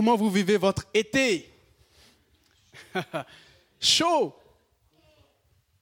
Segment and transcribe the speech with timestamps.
[0.00, 1.50] Comment vous vivez votre été?
[3.78, 4.34] Chaud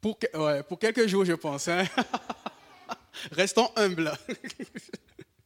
[0.00, 0.18] pour,
[0.66, 1.68] pour quelques jours, je pense.
[1.68, 1.84] Hein?
[3.30, 4.12] Restons humbles.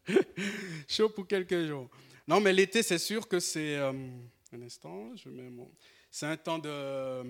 [0.88, 1.90] Chaud pour quelques jours.
[2.26, 3.76] Non, mais l'été, c'est sûr que c'est...
[3.76, 3.92] Euh,
[4.54, 5.70] un instant, je mets mon...
[6.10, 7.24] C'est un temps de,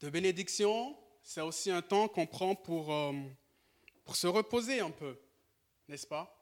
[0.00, 0.96] de bénédiction.
[1.24, 3.14] C'est aussi un temps qu'on prend pour, euh,
[4.04, 5.18] pour se reposer un peu,
[5.88, 6.39] n'est-ce pas?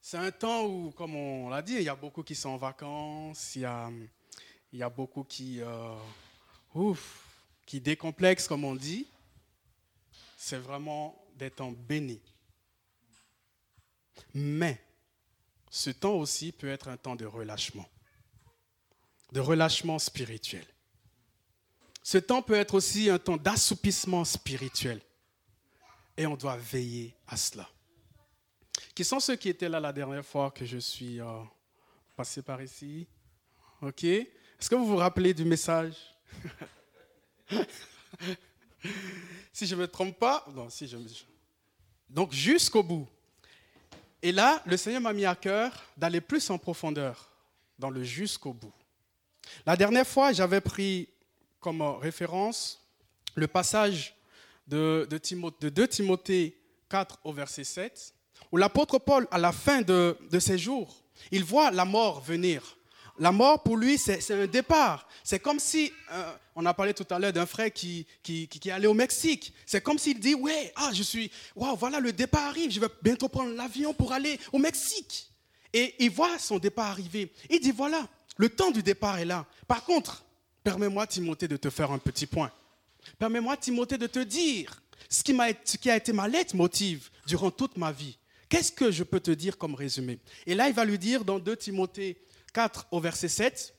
[0.00, 2.56] C'est un temps où, comme on l'a dit, il y a beaucoup qui sont en
[2.56, 3.62] vacances, il
[4.72, 5.94] y a, beaucoup qui, euh,
[7.66, 9.06] qui décomplexent, comme on dit.
[10.36, 12.22] C'est vraiment des temps bénis.
[14.34, 14.82] Mais
[15.70, 17.88] ce temps aussi peut être un temps de relâchement,
[19.32, 20.66] de relâchement spirituel.
[22.02, 25.02] Ce temps peut être aussi un temps d'assoupissement spirituel.
[26.16, 27.68] Et on doit veiller à cela.
[28.94, 31.42] Qui sont ceux qui étaient là la dernière fois que je suis euh,
[32.16, 33.06] passé par ici?
[33.80, 34.04] Ok?
[34.04, 35.94] Est-ce que vous vous rappelez du message?
[39.52, 41.08] Si je ne me trompe pas, non, si je me...
[42.08, 43.08] Donc jusqu'au bout.
[44.22, 47.28] Et là, le Seigneur m'a mis à cœur d'aller plus en profondeur
[47.76, 48.72] dans le jusqu'au bout.
[49.66, 51.08] La dernière fois, j'avais pris
[51.58, 52.84] comme référence
[53.34, 54.14] le passage
[54.66, 56.56] de, de, 2 Timothée
[56.88, 58.14] 4 au verset 7,
[58.52, 62.78] où l'apôtre Paul, à la fin de, de ses jours, il voit la mort venir.
[63.18, 65.08] La mort, pour lui, c'est un départ.
[65.24, 68.70] C'est comme si, euh, on a parlé tout à l'heure d'un frère qui, qui, qui,
[68.70, 69.52] allé au Mexique.
[69.66, 72.88] C'est comme s'il dit, ouais, ah, je suis, waouh, voilà, le départ arrive, je vais
[73.02, 75.30] bientôt prendre l'avion pour aller au Mexique.
[75.72, 77.32] Et il voit son départ arriver.
[77.50, 79.46] Il dit, voilà, le temps du départ est là.
[79.66, 80.24] Par contre,
[80.62, 82.52] permets-moi, Timothée, de te faire un petit point.
[83.18, 87.50] Permets-moi, Timothée, de te dire ce qui, ce qui a été ma lettre motive durant
[87.50, 88.16] toute ma vie.
[88.48, 90.18] Qu'est-ce que je peux te dire comme résumé?
[90.46, 92.18] Et là, il va lui dire dans 2 Timothée
[92.54, 93.74] 4 au verset 7,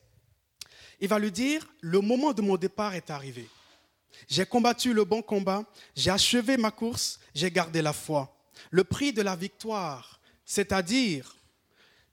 [1.00, 3.48] il va lui dire, le moment de mon départ est arrivé.
[4.28, 5.64] J'ai combattu le bon combat,
[5.96, 8.36] j'ai achevé ma course, j'ai gardé la foi.
[8.70, 11.36] Le prix de la victoire, c'est-à-dire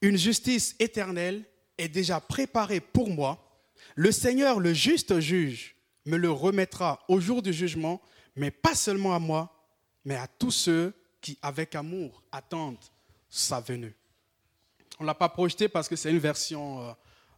[0.01, 1.43] une justice éternelle,
[1.77, 3.61] est déjà préparé pour moi.
[3.95, 8.01] Le Seigneur, le juste juge, me le remettra au jour du jugement,
[8.35, 9.69] mais pas seulement à moi,
[10.05, 10.93] mais à tous ceux
[11.41, 12.77] avec amour, attendent
[13.29, 13.95] sa venue.
[14.99, 16.91] On ne l'a pas projeté parce que c'est une version, euh,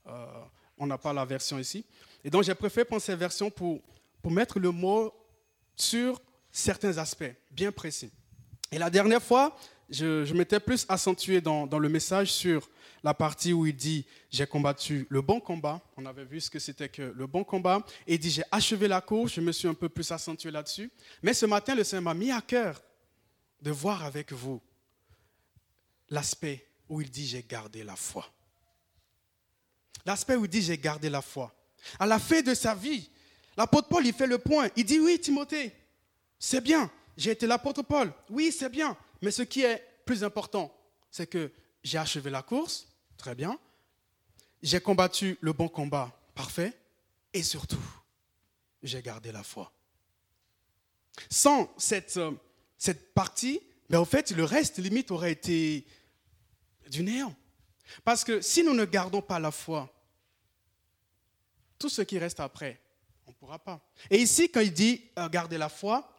[0.07, 0.25] euh,
[0.77, 1.85] on n'a pas la version ici.
[2.23, 3.81] Et donc j'ai préféré prendre cette version pour,
[4.21, 5.13] pour mettre le mot
[5.75, 8.11] sur certains aspects bien précis.
[8.71, 9.55] Et la dernière fois,
[9.89, 12.69] je, m'étais plus accentué dans, dans, le message sur
[13.03, 15.81] la partie où il dit j'ai combattu le bon combat.
[15.97, 17.83] On avait vu ce que c'était que le bon combat.
[18.05, 19.33] Et il dit j'ai achevé la course.
[19.33, 20.91] Je me suis un peu plus accentué là-dessus.
[21.23, 22.81] Mais ce matin, le Seigneur m'a mis à cœur
[23.61, 24.61] de voir avec vous
[26.09, 28.31] l'aspect où il dit j'ai gardé la foi.
[30.05, 31.53] L'aspect où il dit j'ai gardé la foi.
[31.99, 33.09] À la fin de sa vie,
[33.57, 34.69] l'apôtre Paul, il fait le point.
[34.75, 35.73] Il dit oui, Timothée,
[36.39, 38.13] c'est bien, j'ai été l'apôtre Paul.
[38.29, 38.97] Oui, c'est bien.
[39.21, 40.73] Mais ce qui est plus important,
[41.11, 41.51] c'est que
[41.83, 42.87] j'ai achevé la course,
[43.17, 43.59] très bien.
[44.61, 46.73] J'ai combattu le bon combat, parfait.
[47.33, 47.81] Et surtout,
[48.81, 49.71] j'ai gardé la foi.
[51.29, 52.31] Sans cette, euh,
[52.79, 55.85] cette partie, mais au fait, le reste, limite, aurait été
[56.89, 57.35] du néant.
[58.03, 59.93] Parce que si nous ne gardons pas la foi,
[61.77, 62.79] tout ce qui reste après,
[63.27, 63.81] on ne pourra pas.
[64.09, 66.11] Et ici, quand il dit euh, garder la foi,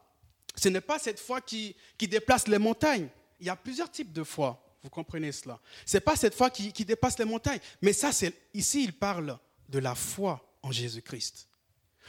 [0.54, 3.08] ce n'est pas cette foi qui, déplace les montagnes.
[3.40, 4.62] Il y a plusieurs types de foi.
[4.82, 7.60] Vous comprenez cela Ce n'est pas cette foi qui, qui, dépasse les montagnes.
[7.82, 8.10] Mais ça,
[8.54, 9.38] ici, il parle
[9.68, 11.49] de la foi en Jésus-Christ.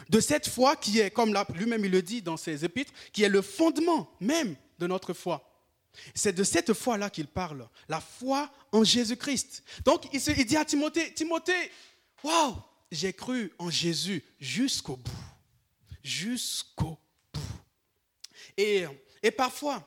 [0.09, 3.29] De cette foi qui est, comme lui-même il le dit dans ses épîtres, qui est
[3.29, 5.47] le fondement même de notre foi.
[6.16, 9.63] C'est de cette foi-là qu'il parle, la foi en Jésus-Christ.
[9.84, 11.72] Donc il, dit à Timothée, Timothée,
[12.24, 12.56] waouh,
[12.91, 15.12] j'ai cru en Jésus jusqu'au bout.
[16.03, 16.97] Jusqu'au
[17.34, 17.41] bout.
[18.58, 18.85] Et,
[19.22, 19.85] et parfois,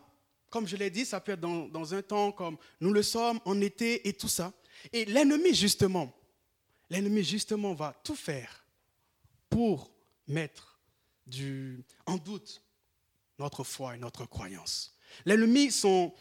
[0.51, 3.41] comme je l'ai dit, ça peut être dans, dans, un temps comme nous le sommes,
[3.45, 4.53] en été et tout ça.
[4.93, 6.15] Et l'ennemi, justement,
[6.91, 8.65] l'ennemi, justement, va tout faire
[9.49, 9.94] pour
[10.27, 10.81] mettre
[12.07, 12.63] en doute
[13.39, 14.97] notre foi et notre croyance.
[15.25, 16.13] L'ennemi, son,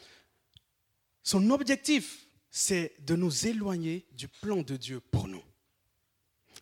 [1.24, 5.44] son objectif, c'est de nous éloigner du plan de Dieu pour nous.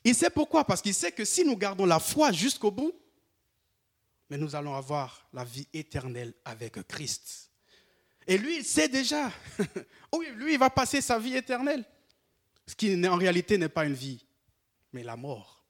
[0.04, 2.94] Il sait pourquoi Parce qu'il sait que si nous gardons la foi jusqu'au bout,
[4.30, 7.52] mais nous allons avoir la vie éternelle avec Christ.
[8.26, 9.32] Et lui, il sait déjà.
[10.14, 11.84] oui, lui, il va passer sa vie éternelle.
[12.66, 14.26] Ce qui en réalité n'est pas une vie,
[14.94, 15.61] mais la mort.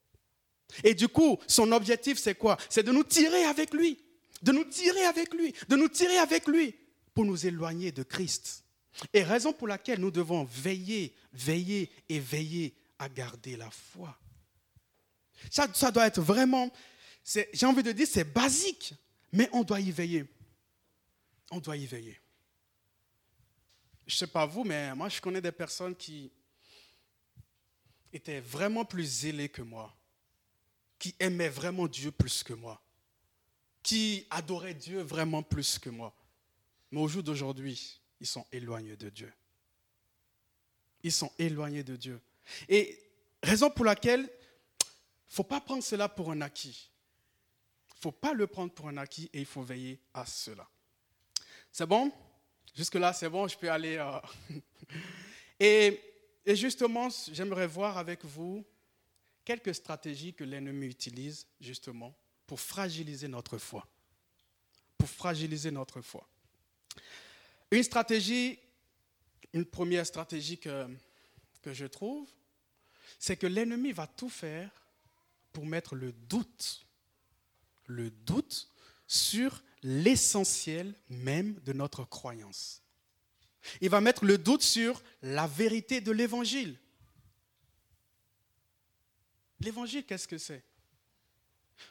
[0.83, 2.57] Et du coup, son objectif, c'est quoi?
[2.69, 3.97] C'est de nous tirer avec lui
[4.41, 6.75] de nous tirer avec lui, de nous tirer avec lui
[7.13, 8.63] pour nous éloigner de Christ.
[9.13, 14.17] Et raison pour laquelle nous devons veiller, veiller et veiller à garder la foi.
[15.49, 16.71] Ça, ça doit être vraiment,
[17.23, 18.93] j'ai envie de dire, c'est basique,
[19.31, 20.25] mais on doit y veiller.
[21.51, 22.19] On doit y veiller.
[24.05, 26.31] Je ne sais pas vous, mais moi, je connais des personnes qui
[28.11, 29.95] étaient vraiment plus zélées que moi,
[31.01, 32.79] qui aimaient vraiment Dieu plus que moi,
[33.81, 36.15] qui adoraient Dieu vraiment plus que moi.
[36.91, 39.33] Mais au jour d'aujourd'hui, ils sont éloignés de Dieu.
[41.01, 42.21] Ils sont éloignés de Dieu.
[42.69, 42.99] Et
[43.41, 46.91] raison pour laquelle il ne faut pas prendre cela pour un acquis.
[47.87, 50.69] Il ne faut pas le prendre pour un acquis et il faut veiller à cela.
[51.71, 52.11] C'est bon?
[52.75, 53.97] Jusque-là, c'est bon, je peux aller.
[53.97, 54.19] Euh,
[56.45, 58.63] et justement, j'aimerais voir avec vous
[59.45, 62.15] quelques stratégies que l'ennemi utilise justement
[62.47, 63.87] pour fragiliser notre foi.
[64.97, 66.27] Pour fragiliser notre foi.
[67.71, 68.59] Une stratégie,
[69.53, 70.87] une première stratégie que,
[71.61, 72.27] que je trouve,
[73.17, 74.69] c'est que l'ennemi va tout faire
[75.53, 76.85] pour mettre le doute,
[77.87, 78.69] le doute
[79.07, 82.81] sur l'essentiel même de notre croyance.
[83.79, 86.77] Il va mettre le doute sur la vérité de l'évangile.
[89.61, 90.63] L'évangile, qu'est-ce que c'est?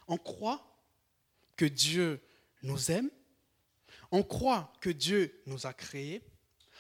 [0.07, 0.65] On croit
[1.57, 2.21] que Dieu
[2.63, 3.11] nous aime,
[4.11, 6.23] on croit que Dieu nous a créés,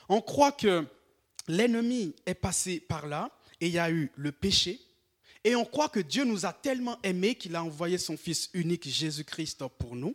[0.08, 0.86] on croit que
[1.48, 4.80] l'ennemi est passé par là et il y a eu le péché,
[5.44, 8.88] et on croit que Dieu nous a tellement aimés qu'il a envoyé son Fils unique
[8.88, 10.14] Jésus-Christ pour nous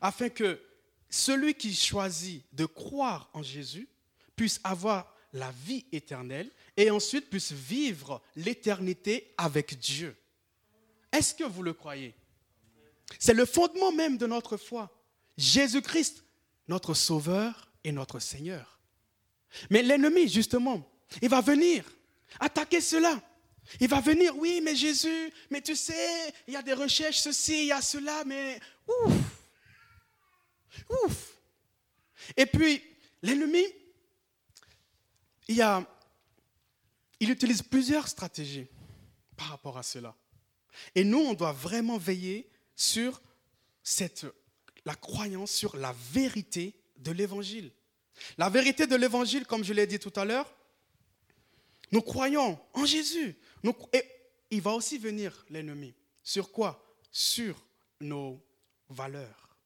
[0.00, 0.60] afin que
[1.08, 3.88] celui qui choisit de croire en Jésus
[4.36, 10.16] puisse avoir la vie éternelle et ensuite puisse vivre l'éternité avec Dieu.
[11.12, 12.14] Est-ce que vous le croyez?
[13.18, 14.90] C'est le fondement même de notre foi.
[15.36, 16.24] Jésus-Christ,
[16.68, 18.80] notre Sauveur et notre Seigneur.
[19.70, 20.90] Mais l'ennemi, justement,
[21.20, 21.84] il va venir
[22.40, 23.22] attaquer cela.
[23.80, 27.62] Il va venir, oui, mais Jésus, mais tu sais, il y a des recherches, ceci,
[27.62, 28.60] il y a cela, mais
[29.04, 29.14] ouf,
[31.04, 31.38] Ouf.
[32.36, 32.82] Et puis,
[33.22, 33.64] l'ennemi,
[35.48, 35.86] il, a,
[37.20, 38.66] il utilise plusieurs stratégies
[39.36, 40.14] par rapport à cela.
[40.94, 43.20] Et nous, on doit vraiment veiller sur
[44.84, 47.70] la croyance, sur la vérité de l'évangile.
[48.38, 50.52] La vérité de l'évangile, comme je l'ai dit tout à l'heure,
[51.92, 53.36] nous croyons en Jésus.
[53.92, 54.04] et
[54.50, 55.94] il va aussi venir, l'ennemi.
[56.22, 56.96] Sur quoi?
[57.10, 57.66] Sur
[58.00, 58.44] nos
[58.88, 59.58] valeurs.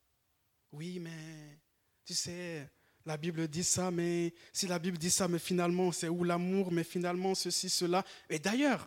[0.73, 1.59] Oui, mais
[2.05, 2.69] tu sais,
[3.09, 6.71] la Bible dit ça, mais si la Bible dit ça, mais finalement, c'est où l'amour,
[6.71, 8.05] mais finalement, ceci, cela.
[8.29, 8.87] Et d'ailleurs,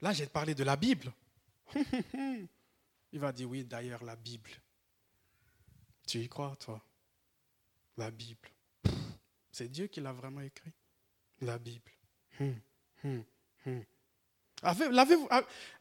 [0.00, 1.12] là, j'ai parlé de la Bible.
[3.12, 4.50] Il va dire, oui, d'ailleurs, la Bible.
[6.04, 6.84] Tu y crois, toi?
[7.96, 8.48] La Bible.
[9.52, 10.72] C'est Dieu qui l'a vraiment écrit.
[11.42, 11.92] La Bible.
[12.40, 12.56] Hum,
[13.04, 13.24] hum,
[13.66, 13.84] hum.
[14.62, 14.74] Ah,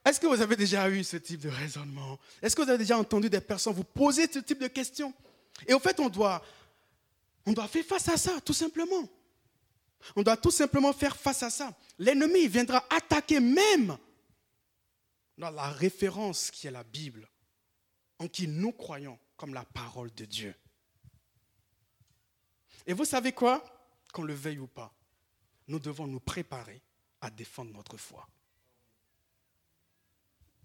[0.05, 2.19] est-ce que vous avez déjà eu ce type de raisonnement?
[2.39, 5.11] Est-ce que vous avez déjà entendu des personnes vous poser ce type de questions?
[5.65, 6.43] Et au fait, on doit,
[7.45, 9.09] on doit faire face à ça, tout simplement.
[10.15, 11.75] On doit tout simplement faire face à ça.
[11.97, 13.97] L'ennemi viendra attaquer même
[15.37, 17.27] dans la référence qui est la Bible,
[18.19, 20.55] en qui nous croyons comme la parole de Dieu.
[22.87, 23.63] Et vous savez quoi?
[24.13, 24.93] Qu'on le veuille ou pas,
[25.67, 26.81] nous devons nous préparer
[27.19, 28.27] à défendre notre foi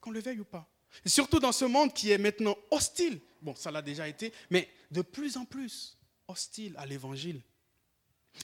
[0.00, 0.68] qu'on le veuille ou pas.
[1.06, 5.02] Surtout dans ce monde qui est maintenant hostile, bon, ça l'a déjà été, mais de
[5.02, 5.96] plus en plus
[6.30, 7.40] hostile à l'évangile.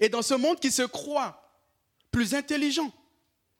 [0.00, 1.43] Et dans ce monde qui se croit
[2.11, 2.93] plus intelligent,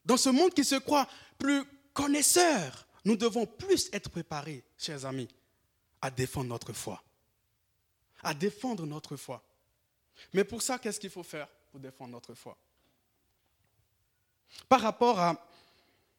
[0.05, 5.29] dans ce monde qui se croit plus connaisseur, nous devons plus être préparés, chers amis,
[6.01, 7.03] à défendre notre foi.
[8.23, 9.43] À défendre notre foi.
[10.33, 12.57] Mais pour ça, qu'est-ce qu'il faut faire pour défendre notre foi?
[14.69, 15.37] Par rapport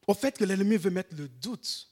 [0.06, 1.90] au fait que l'ennemi veut mettre le doute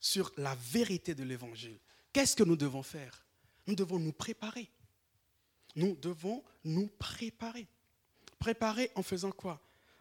[0.00, 1.78] sur la vérité de l'évangile.
[2.12, 3.24] Qu'est-ce que nous devons faire?
[3.66, 4.70] Nous devons nous préparer.
[5.76, 7.66] Nous devons nous préparer.
[8.38, 9.60] Préparer en faisant quoi?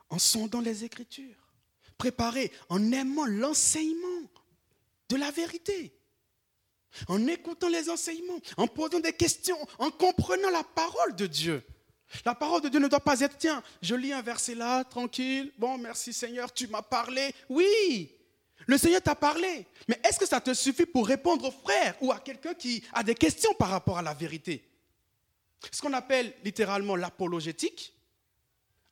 [0.09, 1.35] En sondant les Écritures.
[1.97, 4.29] Préparer en aimant l'enseignement
[5.09, 5.93] de la vérité.
[7.07, 11.63] En écoutant les enseignements, en posant des questions, en comprenant la parole de Dieu.
[12.25, 15.51] La parole de Dieu ne doit pas être, tiens, je lis un verset là, tranquille,
[15.57, 17.31] bon, merci Seigneur, tu m'as parlé.
[17.47, 18.11] Oui,
[18.65, 19.67] le Seigneur t'a parlé.
[19.87, 23.03] Mais est-ce que ça te suffit pour répondre au frère ou à quelqu'un qui a
[23.03, 24.68] des questions par rapport à la vérité?
[25.71, 27.93] Ce qu'on appelle littéralement l'apologétique,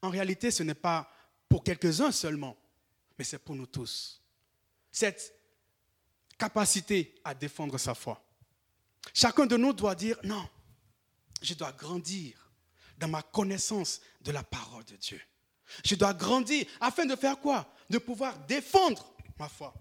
[0.02, 1.12] en réalité, ce n'est pas
[1.50, 2.58] pour quelques-uns seulement,
[3.18, 4.22] mais c'est pour nous tous.
[4.92, 5.34] Cette
[6.38, 8.24] capacité à défendre sa foi.
[9.14, 10.48] Chacun de nous doit dire, non,
[11.42, 12.52] je dois grandir
[12.98, 15.22] dans ma connaissance de la parole de Dieu.
[15.84, 17.74] Je dois grandir afin de faire quoi?
[17.90, 19.74] De pouvoir défendre ma foi.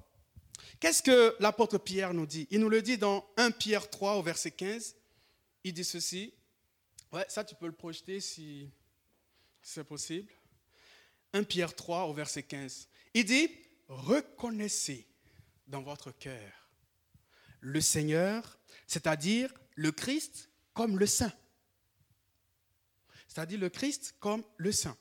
[0.81, 2.47] Qu'est-ce que l'apôtre Pierre nous dit?
[2.51, 4.95] Il nous le dit dans 1 Pierre 3 au verset 15.
[5.65, 6.35] Il dit ceci.
[7.13, 8.71] Ouais, ça tu peux le projeter si
[9.63, 10.33] c'est possible.
[11.33, 12.89] 1 Pierre 3 au verset 15.
[13.15, 13.51] Il dit,
[13.89, 15.07] reconnaissez
[15.67, 16.53] dans votre cœur
[17.61, 21.33] le Seigneur, c'est-à-dire le Christ comme le Saint.
[23.27, 24.97] C'est-à-dire le Christ comme le Saint.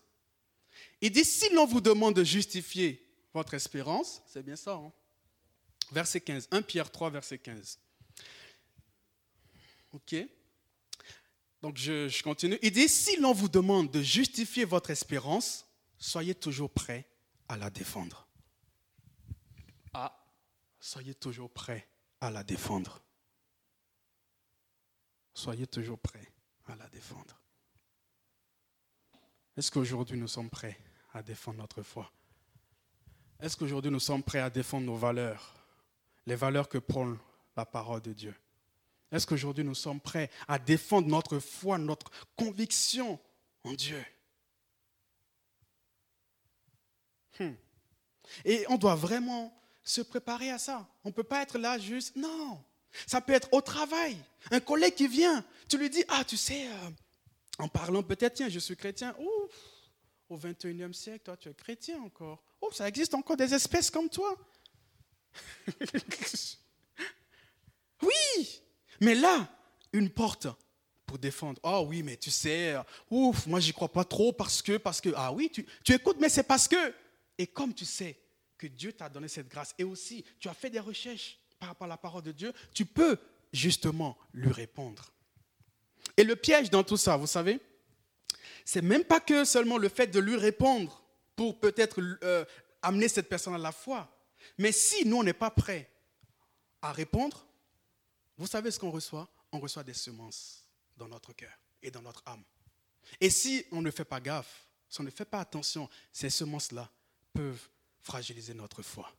[1.02, 4.92] Il dit, si l'on vous demande de justifier votre espérance, c'est bien ça, hein?
[5.92, 7.80] verset 15, 1 Pierre 3, verset 15.
[9.94, 10.16] OK
[11.66, 12.60] Donc je, continue.
[12.62, 15.66] Il dit, si l'on vous demande de justifier votre espérance,
[15.98, 17.10] soyez toujours prêt
[17.50, 18.28] à la défendre.
[19.92, 20.16] Ah,
[20.80, 21.90] soyez toujours prêt
[22.22, 23.02] à la défendre.
[25.34, 26.32] Soyez toujours prêt
[26.68, 27.42] à la défendre.
[29.58, 30.78] Est-ce qu'aujourd'hui nous sommes prêts
[31.16, 32.12] à défendre notre foi?
[33.40, 35.56] Est-ce qu'aujourd'hui nous sommes prêts à défendre nos valeurs,
[36.28, 37.18] les valeurs que prône
[37.58, 38.36] la parole de Dieu?
[39.16, 43.18] Est-ce qu'aujourd'hui nous sommes prêts à défendre notre foi, notre conviction
[43.64, 44.04] en Dieu?
[47.40, 47.54] Hmm.
[48.44, 50.86] Et on doit vraiment se préparer à ça.
[51.06, 52.62] On ne peut pas être là juste, non.
[53.08, 54.18] Ça peut être au travail.
[54.52, 56.90] Un collègue qui vient, tu lui dis, ah, tu sais, euh,
[57.60, 59.16] en parlant peut-être, tiens, je suis chrétien.
[59.18, 59.52] Ouf,
[60.28, 62.44] au 21e siècle, toi, tu es chrétien encore.
[62.60, 64.36] Oh, ça existe encore des espèces comme toi.
[68.02, 68.62] oui,
[69.02, 69.48] mais là,
[69.94, 70.48] une porte
[71.06, 71.60] pour défendre.
[71.64, 72.76] Oh oui, mais tu sais,
[73.10, 76.30] ouf, moi j'y crois pas trop parce que, parce que, ah oui, tu, écoutes, mais
[76.30, 76.94] c'est parce que.
[77.38, 78.18] Et comme tu sais
[78.58, 81.86] que Dieu t'a donné cette grâce et aussi tu as fait des recherches par rapport
[81.86, 83.18] à la parole de Dieu, tu peux
[83.52, 85.12] justement lui répondre.
[86.18, 87.60] Et le piège dans tout ça, vous savez,
[88.64, 91.04] c'est même pas que seulement le fait de lui répondre
[91.36, 92.46] pour peut-être euh,
[92.82, 94.10] amener cette personne à la foi,
[94.58, 95.90] mais si nous on n'est pas prêt
[96.82, 97.46] à répondre,
[98.38, 99.30] vous savez ce qu'on reçoit?
[99.52, 100.64] On reçoit des semences
[100.98, 102.44] dans notre cœur et dans notre âme.
[103.22, 106.90] Et si on ne fait pas gaffe, si on ne fait pas attention, ces semences-là
[107.34, 107.70] peuvent
[108.02, 109.12] fragiliser notre foi.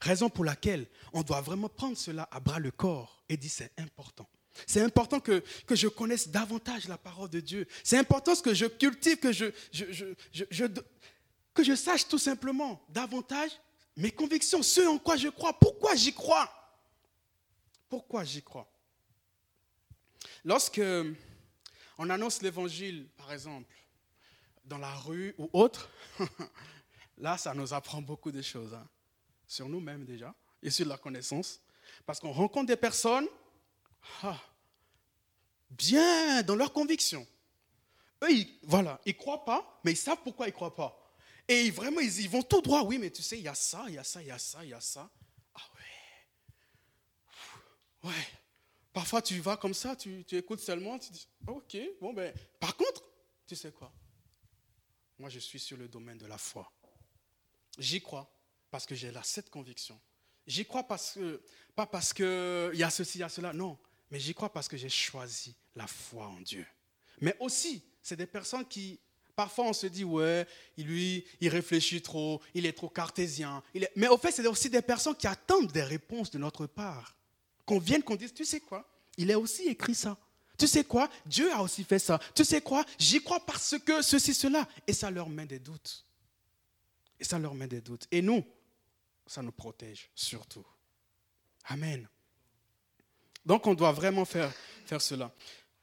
[0.00, 3.72] Raison pour laquelle on doit vraiment prendre cela à bras le corps et dire c'est
[3.78, 4.28] important.
[4.66, 7.66] C'est important que, que, je connaisse davantage la parole de Dieu.
[7.84, 9.46] C'est important que je cultive, que je,
[11.54, 13.52] que je sache tout simplement davantage
[13.96, 15.52] mes convictions, ce en quoi je crois.
[15.58, 16.50] Pourquoi j'y crois
[17.88, 18.70] Pourquoi j'y crois?
[20.44, 20.82] Lorsque
[21.98, 23.74] on annonce l'évangile, par exemple,
[24.64, 25.90] dans la rue ou autre,
[27.20, 28.86] Là, ça nous apprend beaucoup de choses, hein.
[29.46, 31.60] sur nous-mêmes déjà, et sur la connaissance.
[32.06, 33.26] Parce qu'on rencontre des personnes
[34.22, 34.40] ah,
[35.70, 37.26] bien dans leurs convictions.
[38.22, 40.96] Eux, ils, voilà, ils ne croient pas, mais ils savent pourquoi ils ne croient pas.
[41.48, 42.82] Et vraiment, ils, ils, vont tout droit.
[42.82, 44.38] Oui, mais tu sais, il y a ça, il y a ça, il y a
[44.38, 45.10] ça, il y a ça.
[48.02, 48.14] Ah ouais.
[48.92, 53.04] Parfois, tu vas comme ça, tu, écoutes seulement, tu dis, ok, bon, ben, par contre,
[53.46, 53.92] tu sais quoi?
[55.18, 56.70] Moi, je suis sur le domaine de la foi.
[57.78, 58.28] J'y crois
[58.70, 60.00] parce que j'ai là cette conviction.
[60.46, 61.42] J'y crois parce que,
[61.76, 63.78] pas parce qu'il y a ceci, il y a cela, non.
[64.10, 66.66] Mais j'y crois parce que j'ai choisi la foi en Dieu.
[67.20, 68.98] Mais aussi, c'est des personnes qui,
[69.36, 73.62] parfois on se dit, ouais, lui, il réfléchit trop, il est trop cartésien.
[73.94, 77.17] Mais au fait, c'est aussi des personnes qui attendent des réponses de notre part.
[77.68, 80.16] Qu'on vienne, qu'on dise, tu sais quoi, il a aussi écrit ça.
[80.56, 82.18] Tu sais quoi, Dieu a aussi fait ça.
[82.34, 84.66] Tu sais quoi, j'y crois parce que ceci, cela.
[84.86, 86.06] Et ça leur met des doutes.
[87.20, 88.08] Et ça leur met des doutes.
[88.10, 88.42] Et nous,
[89.26, 90.64] ça nous protège surtout.
[91.66, 92.08] Amen.
[93.44, 94.50] Donc on doit vraiment faire,
[94.98, 95.30] cela.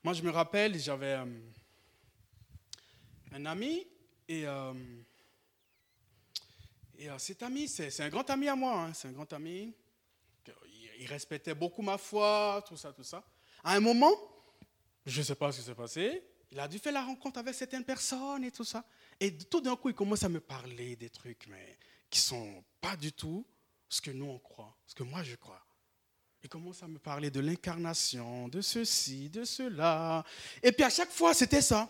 [0.03, 1.25] Moi, je me rappelle, j'avais euh,
[3.31, 3.85] un ami
[4.27, 4.73] et, euh,
[7.01, 8.93] euh, cet ami, c'est un grand ami à moi, hein.
[8.95, 9.75] c'est un grand ami.
[10.99, 13.23] Il respectait beaucoup ma foi, tout ça, tout ça.
[13.63, 14.13] À un moment,
[15.05, 17.53] je ne sais pas ce qui s'est passé, il a dû faire la rencontre avec
[17.53, 18.85] certaines personnes et tout ça.
[19.19, 21.77] Et tout d'un coup, il commence à me parler des trucs mais,
[22.09, 23.45] qui sont pas du tout
[23.89, 25.61] ce que nous on croit, ce que moi je crois.
[26.43, 30.23] Il commence à me parler de l'incarnation, de ceci, de cela.
[30.61, 31.89] Et puis à chaque fois, c'était ça.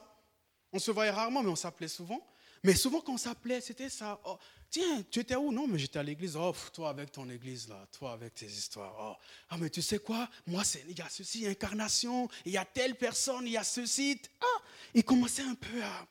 [0.71, 2.25] On se voyait rarement, mais on s'appelait souvent.
[2.63, 4.19] Mais souvent, quand on s'appelait, c'était ça.
[4.25, 4.37] Oh,
[4.75, 5.53] tiens, tu étais où?
[5.53, 6.35] Non, mais j'étais à l'église.
[6.35, 7.87] Oh, toi avec ton église, là.
[7.93, 8.93] Toi avec tes histoires.
[8.99, 9.15] Oh.
[9.49, 10.29] Ah, mais tu sais quoi?
[10.45, 12.27] Moi, il y a ceci, incarnation.
[12.43, 14.19] Il y a telle personne, il y a ceci.
[14.41, 14.61] Ah,
[14.93, 16.07] il commençait un peu à.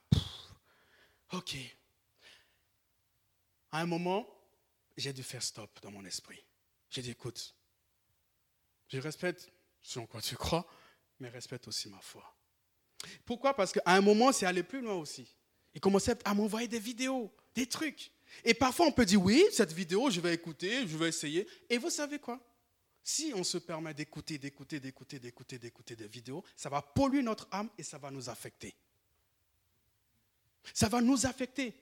[1.32, 1.56] Ok.
[3.70, 4.26] À un moment,
[4.96, 6.42] j'ai dû faire stop dans mon esprit.
[6.88, 7.54] J'ai dit, écoute,
[8.88, 9.50] je respecte
[9.82, 10.66] ce en quoi tu crois,
[11.20, 12.24] mais respecte aussi ma foi.
[13.26, 13.54] Pourquoi?
[13.54, 15.28] Parce qu'à un moment, c'est allé plus loin aussi.
[15.74, 18.10] Il commençait à m'envoyer des vidéos, des trucs.
[18.44, 21.46] Et parfois, on peut dire, oui, cette vidéo, je vais écouter, je vais essayer.
[21.68, 22.40] Et vous savez quoi?
[23.02, 27.46] Si on se permet d'écouter, d'écouter, d'écouter, d'écouter, d'écouter des vidéos, ça va polluer notre
[27.50, 28.74] âme et ça va nous affecter.
[30.72, 31.74] Ça va nous affecter.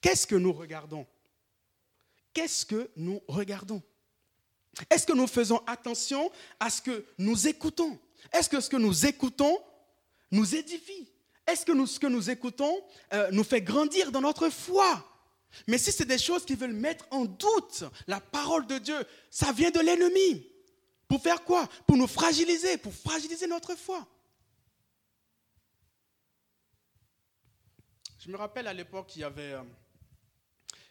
[0.00, 1.06] Qu'est-ce que nous regardons?
[2.32, 3.82] Qu'est-ce que nous regardons?
[4.88, 7.98] Est-ce que nous faisons attention à ce que nous écoutons?
[8.32, 9.58] Est-ce que ce que nous écoutons
[10.30, 11.10] nous édifie?
[11.46, 15.04] Est-ce que ce que nous écoutons euh, nous fait grandir dans notre foi?
[15.66, 18.98] Mais si c'est des choses qui veulent mettre en doute la parole de Dieu,
[19.30, 20.46] ça vient de l'ennemi.
[21.08, 21.68] Pour faire quoi?
[21.86, 24.06] Pour nous fragiliser, pour fragiliser notre foi.
[28.18, 29.62] Je me rappelle à l'époque, il y avait euh,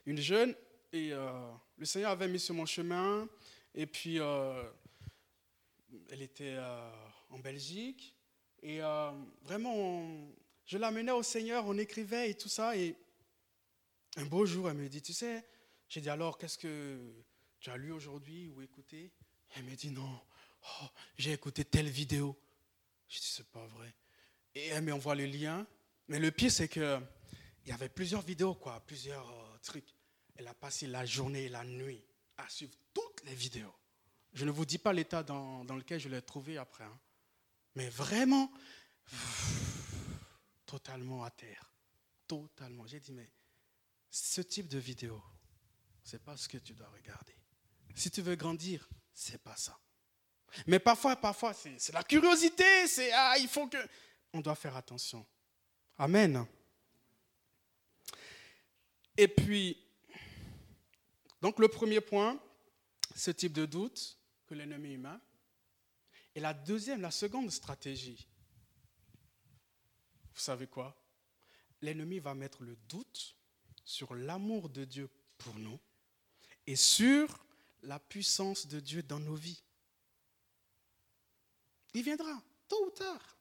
[0.06, 0.56] une jeune
[0.92, 1.32] et euh,
[1.78, 3.30] le Seigneur avait mis sur mon chemin.
[3.76, 4.18] Et puis,
[6.10, 6.58] elle était
[7.30, 8.16] en Belgique.
[8.62, 9.12] Et euh,
[9.44, 10.06] vraiment,
[10.66, 12.76] je l'amenais au Seigneur, on écrivait et tout ça.
[12.76, 12.96] Et
[14.18, 15.46] un beau jour, elle me dit, tu sais,
[15.88, 17.14] j'ai dit alors, qu'est-ce que
[17.60, 19.12] tu as lu aujourd'hui ou écouté?
[19.56, 20.22] Elle me dit, non,
[20.64, 20.86] oh,
[21.18, 22.38] j'ai écouté telle vidéo.
[23.08, 23.94] Je dis, c'est pas vrai.
[24.56, 25.66] Et elle m'envoie le lien.
[26.08, 27.02] Mais le pire, c'est qu'il
[27.66, 29.94] y avait plusieurs vidéos, quoi, plusieurs euh, trucs.
[30.36, 32.04] Elle a passé la journée et la nuit
[32.38, 33.74] à suivre toutes les vidéos.
[34.34, 36.84] Je ne vous dis pas l'état dans, dans lequel je l'ai trouvé après.
[36.84, 37.00] Hein.
[37.76, 38.52] Mais vraiment,
[40.66, 41.74] totalement à terre.
[42.28, 42.86] Totalement.
[42.86, 43.30] J'ai dit, mais
[44.10, 45.22] ce type de vidéo,
[46.04, 47.36] c'est pas ce que tu dois regarder.
[47.96, 49.78] Si tu veux grandir, c'est pas ça.
[50.66, 53.78] Mais parfois, parfois, c'est la curiosité, c'est ah, il faut que.
[54.34, 55.26] On doit faire attention.
[55.98, 56.46] Amen.
[59.18, 59.78] Et puis,
[61.42, 62.40] donc le premier point,
[63.16, 65.20] ce type de doute que l'ennemi humain
[66.36, 68.28] et la deuxième, la seconde stratégie,
[70.34, 70.96] vous savez quoi?
[71.82, 73.36] L'ennemi va mettre le doute
[73.90, 75.80] sur l'amour de Dieu pour nous
[76.68, 77.44] et sur
[77.82, 79.64] la puissance de Dieu dans nos vies.
[81.96, 83.36] Il viendra, tôt ou tard.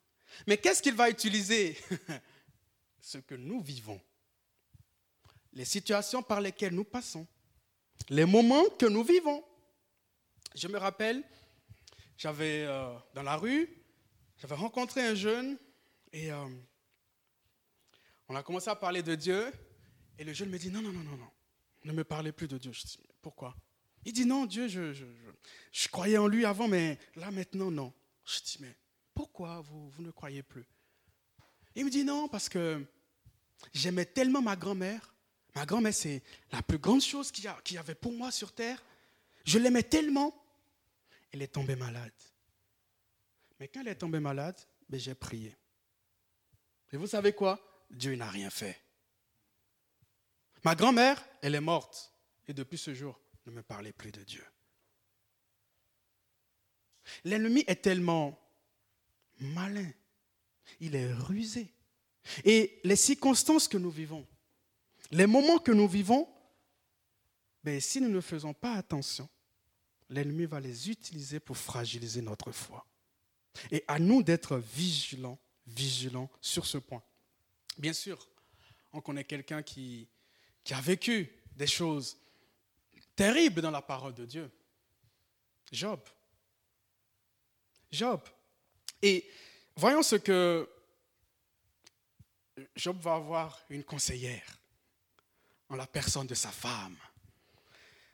[0.47, 1.77] Mais qu'est-ce qu'il va utiliser?
[3.03, 4.01] Ce que nous vivons,
[5.53, 7.27] les situations par lesquelles nous passons,
[8.09, 9.45] les moments que nous vivons.
[10.55, 11.23] Je me rappelle,
[12.17, 13.69] j'avais euh, dans la rue,
[14.39, 15.59] j'avais rencontré un jeune
[16.11, 16.49] et euh,
[18.29, 19.53] on a commencé à parler de Dieu.
[20.19, 21.31] Et le jeune me dit non, non, non, non, non,
[21.85, 22.73] ne me parlez plus de Dieu.
[22.73, 23.57] Je dis pourquoi?
[24.05, 25.05] Il dit non, Dieu, je, je,
[25.73, 27.93] je, croyais en lui avant, mais là maintenant, non.
[28.25, 28.75] Je dis mais
[29.15, 30.65] pourquoi vous, vous ne croyez plus?
[31.75, 32.85] Il me dit non, parce que
[33.73, 35.15] j'aimais tellement ma grand-mère.
[35.55, 38.83] Ma grand-mère, c'est la plus grande chose qu'il y avait pour moi sur terre.
[39.45, 40.35] Je l'aimais tellement
[41.33, 42.13] elle est tombée malade.
[43.61, 45.55] Mais quand elle est tombée malade, ben, j'ai prié.
[46.93, 47.61] Et vous savez quoi?
[47.91, 48.81] Dieu n'a rien fait.
[50.69, 52.13] Ma grand-mère, elle est morte.
[52.47, 54.45] Et depuis ce jour, ne me parlez plus de Dieu.
[57.25, 58.39] L'ennemi est tellement
[59.41, 59.91] malin.
[60.81, 61.73] Il est rusé.
[62.45, 64.27] Et les circonstances que nous vivons,
[65.11, 66.29] les moments que nous vivons,
[67.65, 69.27] ben, si nous ne faisons pas attention,
[70.11, 72.85] l'ennemi va les utiliser pour fragiliser notre foi.
[73.71, 77.03] Et à nous d'être vigilants, vigilants sur ce point.
[77.79, 78.29] Bien sûr,
[78.93, 80.11] on connaît quelqu'un qui,
[80.69, 82.19] qui a vécu des choses
[83.17, 84.51] terribles dans la parole de Dieu.
[85.73, 85.99] Job.
[87.91, 88.21] Job.
[89.01, 89.27] Et
[89.75, 90.69] voyons ce que
[92.77, 94.59] Job va avoir une conseillère
[95.71, 96.99] en la personne de sa femme.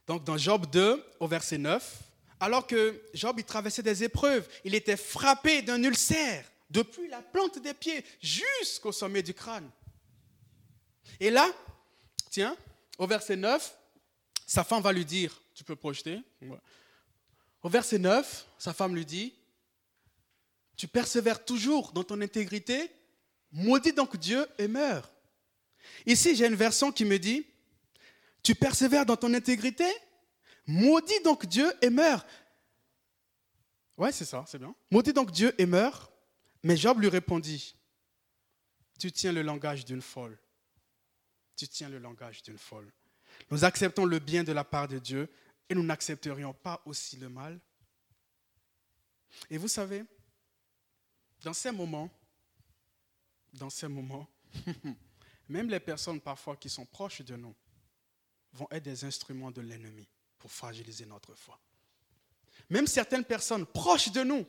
[0.07, 2.03] Donc dans Job 2, au verset 9,
[2.39, 7.59] alors que Job il traversait des épreuves, il était frappé d'un ulcère depuis la plante
[7.59, 9.69] des pieds jusqu'au sommet du crâne.
[11.19, 11.53] Et là,
[12.35, 12.57] tiens,
[12.99, 13.79] au verset 9,
[14.47, 16.21] sa femme va lui dire, tu peux projeter,
[17.63, 19.33] au verset 9, sa femme lui dit,
[20.77, 22.91] tu persévères toujours dans ton intégrité,
[23.53, 25.13] maudit donc Dieu et meurs.
[26.07, 27.47] Ici, j'ai une version qui me dit,
[28.43, 29.87] tu persévères dans ton intégrité
[30.67, 32.27] Maudit donc Dieu et meurs.
[33.99, 34.75] Ouais, c'est ça, c'est bien.
[34.91, 36.11] Maudit donc Dieu et meurs.
[36.63, 37.77] Mais Job lui répondit
[38.99, 40.39] Tu tiens le langage d'une folle.
[41.57, 42.93] Tu tiens le langage d'une folle.
[43.51, 45.29] Nous acceptons le bien de la part de Dieu
[45.69, 47.61] et nous n'accepterions pas aussi le mal.
[49.51, 50.05] Et vous savez,
[51.43, 52.11] dans ces moments,
[53.53, 54.29] dans ces moments,
[55.49, 57.55] même les personnes parfois qui sont proches de nous,
[58.53, 61.61] vont être des instruments de l'ennemi pour fragiliser notre foi.
[62.71, 64.47] Même certaines personnes proches de nous,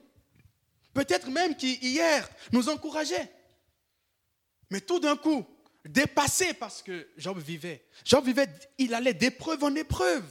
[0.94, 3.32] peut-être même qui hier nous encourageaient,
[4.72, 5.46] Mais tout d'un coup,
[5.86, 7.86] dépassé parce que Job vivait.
[8.04, 10.26] Job vivait, il allait d'épreuve en épreuve.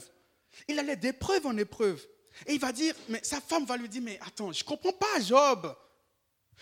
[0.67, 2.05] Il allait d'épreuve en épreuve.
[2.45, 4.93] Et il va dire, mais sa femme va lui dire, mais attends, je ne comprends
[4.93, 5.75] pas, Job.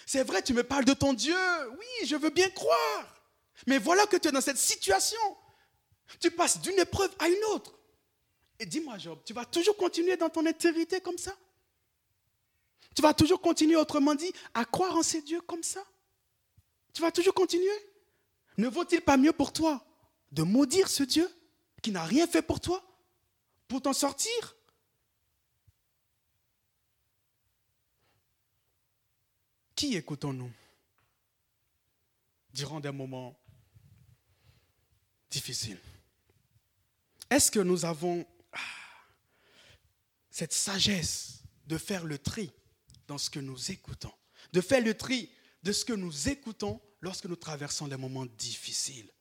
[0.06, 1.36] C'est vrai, tu me parles de ton Dieu.
[1.71, 3.21] Oui, je veux bien croire.
[3.67, 5.19] Mais voilà que tu es dans cette situation.
[6.19, 7.77] Tu passes d'une épreuve à une autre.
[8.60, 11.36] Et dis-moi, Job, tu vas toujours continuer dans ton intégrité comme ça?
[12.95, 15.84] Tu vas toujours continuer, autrement dit, à croire en ces dieux comme ça?
[16.93, 17.71] Tu vas toujours continuer?
[18.57, 19.85] Ne vaut-il pas mieux pour toi
[20.31, 21.29] de maudire ce Dieu
[21.81, 22.83] qui n'a rien fait pour toi
[23.67, 24.55] pour t'en sortir?
[29.75, 30.51] Qui écoutons-nous
[32.53, 33.37] durant des moments
[35.29, 35.79] difficiles?
[37.29, 38.59] Est-ce que nous avons ah,
[40.29, 42.53] cette sagesse de faire le tri
[43.07, 44.13] dans ce que nous écoutons,
[44.51, 45.31] de faire le tri
[45.63, 49.11] de ce que nous écoutons lorsque nous traversons des moments difficiles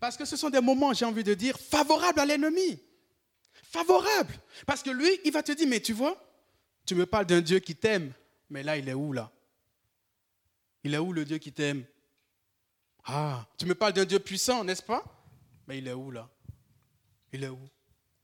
[0.00, 2.82] Parce que ce sont des moments, j'ai envie de dire, favorables à l'ennemi.
[3.62, 4.34] Favorables.
[4.66, 6.20] Parce que lui, il va te dire, mais tu vois,
[6.84, 8.12] tu me parles d'un Dieu qui t'aime,
[8.50, 9.30] mais là, il est où là?
[10.82, 11.84] Il est où le Dieu qui t'aime?
[13.04, 15.04] Ah, tu me parles d'un Dieu puissant, n'est-ce pas?
[15.68, 16.28] Mais il est où là?
[17.32, 17.68] Il est où?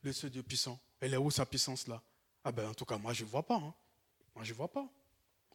[0.01, 2.01] Le ce Dieu puissant Il est où sa puissance là?
[2.43, 3.55] Ah ben en tout cas, moi je ne vois pas.
[3.55, 3.73] Hein.
[4.35, 4.87] Moi je ne vois pas.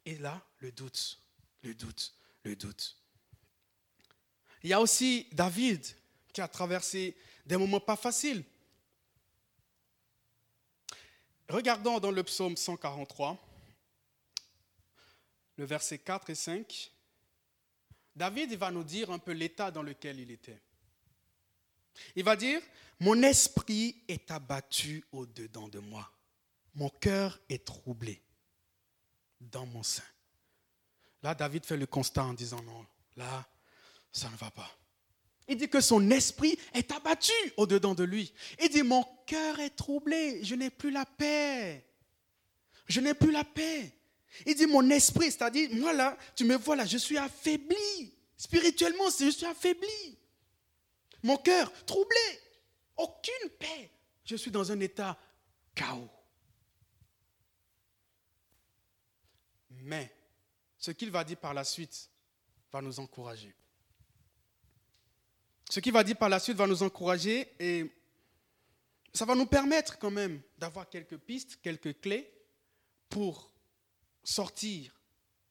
[0.05, 1.19] Et là, le doute,
[1.63, 2.97] le doute, le doute.
[4.63, 5.85] Il y a aussi David
[6.33, 8.43] qui a traversé des moments pas faciles.
[11.49, 13.37] Regardons dans le psaume 143
[15.61, 16.91] le verset 4 et 5,
[18.15, 20.59] David va nous dire un peu l'état dans lequel il était.
[22.15, 22.61] Il va dire,
[22.99, 26.11] mon esprit est abattu au-dedans de moi.
[26.73, 28.23] Mon cœur est troublé
[29.39, 30.03] dans mon sein.
[31.23, 33.45] Là, David fait le constat en disant, non, là,
[34.11, 34.69] ça ne va pas.
[35.47, 38.33] Il dit que son esprit est abattu au-dedans de lui.
[38.61, 41.85] Il dit, mon cœur est troublé, je n'ai plus la paix.
[42.87, 43.93] Je n'ai plus la paix.
[44.45, 48.13] Il dit mon esprit, c'est-à-dire, moi là, tu me vois là, je suis affaibli.
[48.37, 50.17] Spirituellement, je suis affaibli.
[51.21, 52.17] Mon cœur troublé.
[52.97, 53.91] Aucune paix.
[54.23, 55.17] Je suis dans un état
[55.75, 56.09] chaos.
[59.69, 60.11] Mais
[60.81, 62.09] ce qu'il va dire par la suite
[62.73, 63.53] va nous encourager.
[65.69, 67.89] Ce qu'il va dire par la suite va nous encourager et
[69.13, 72.29] ça va nous permettre quand même d'avoir quelques pistes, quelques clés
[73.09, 73.53] pour
[74.23, 74.99] sortir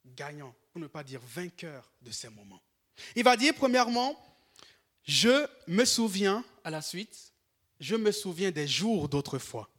[0.05, 2.62] gagnant, pour ne pas dire vainqueur de ces moments.
[3.14, 4.19] Il va dire premièrement,
[5.05, 7.33] je me souviens à la suite,
[7.79, 9.71] je me souviens des jours d'autrefois.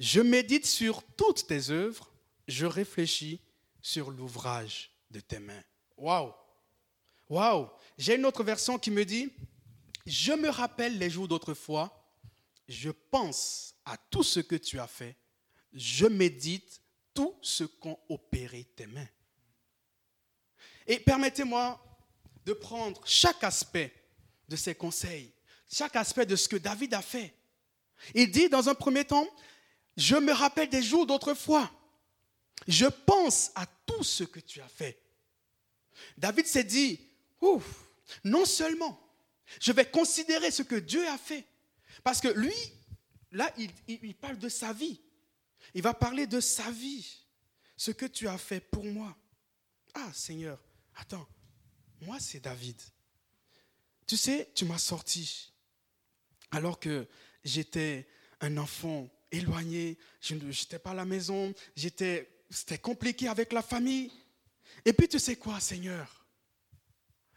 [0.00, 2.10] Je médite sur toutes tes œuvres,
[2.48, 3.40] je réfléchis
[3.86, 5.62] sur l'ouvrage de tes mains.
[5.96, 6.34] Waouh!
[7.28, 7.70] Waouh!
[7.96, 9.32] J'ai une autre version qui me dit,
[10.04, 12.04] je me rappelle les jours d'autrefois,
[12.66, 15.16] je pense à tout ce que tu as fait,
[15.72, 16.82] je médite
[17.14, 19.08] tout ce qu'ont opéré tes mains.
[20.88, 21.80] Et permettez-moi
[22.44, 23.94] de prendre chaque aspect
[24.48, 25.32] de ces conseils,
[25.70, 27.32] chaque aspect de ce que David a fait.
[28.16, 29.28] Il dit dans un premier temps,
[29.96, 31.70] je me rappelle des jours d'autrefois.
[32.66, 35.00] Je pense à tout ce que tu as fait.
[36.16, 37.00] David s'est dit,
[37.40, 37.88] ouf,
[38.24, 39.02] non seulement
[39.60, 41.46] je vais considérer ce que Dieu a fait,
[42.02, 42.54] parce que lui,
[43.32, 43.52] là,
[43.88, 45.00] il, parle de sa vie.
[45.74, 47.24] Il va parler de sa vie,
[47.76, 49.16] ce que tu as fait pour moi.
[49.94, 50.62] Ah Seigneur,
[50.96, 51.26] attends,
[52.00, 52.80] moi c'est David.
[54.06, 55.52] Tu sais, tu m'as sorti
[56.50, 57.08] alors que
[57.44, 58.08] j'étais
[58.40, 61.52] un enfant éloigné, je n'étais pas à la maison,
[62.50, 64.12] c'était compliqué avec la famille.
[64.84, 66.26] Et puis tu sais quoi, Seigneur?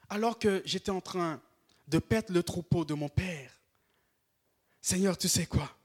[0.10, 1.42] Alors que j'étais en train
[1.88, 3.52] de perdre le troupeau de mon père,
[4.82, 5.76] Seigneur, tu sais quoi?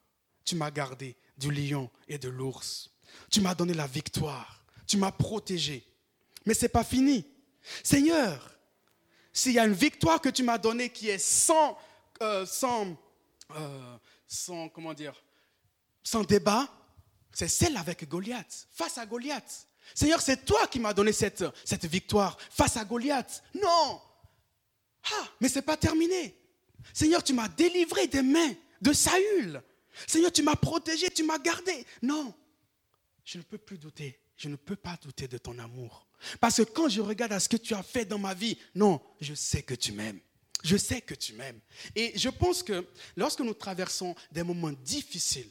[0.45, 2.91] Tu m'as gardé du lion et de l'ours.
[3.31, 4.65] Tu m'as donné la victoire.
[4.87, 5.85] Tu m'as protégé.
[6.47, 7.27] Mais ce n'est pas fini.
[7.83, 8.51] Seigneur,
[9.33, 11.77] s'il y a une victoire que tu m'as donnée qui est sans,
[12.23, 12.47] euh,
[13.51, 15.25] euh, sans, comment dire,
[16.03, 16.69] sans débat,
[17.35, 19.69] c'est celle avec Goliath, face à Goliath.
[19.95, 21.45] Seigneur, c'est toi qui m'as donné cette,
[21.85, 23.43] victoire face à Goliath.
[23.55, 24.01] Non.
[25.13, 26.35] Ah, mais ce n'est pas terminé.
[26.93, 29.63] Seigneur, tu m'as délivré des mains de Saül.
[30.07, 31.87] Seigneur, tu m'as protégé, tu m'as gardé.
[32.03, 32.35] Non,
[33.25, 34.19] je ne peux plus douter.
[34.37, 36.09] Je ne peux pas douter de ton amour.
[36.41, 39.01] Parce que quand je regarde à ce que tu as fait dans ma vie, non,
[39.21, 40.21] je sais que tu m'aimes.
[40.65, 41.61] Je sais que tu m'aimes.
[41.95, 45.51] Et je pense que lorsque nous traversons des moments difficiles,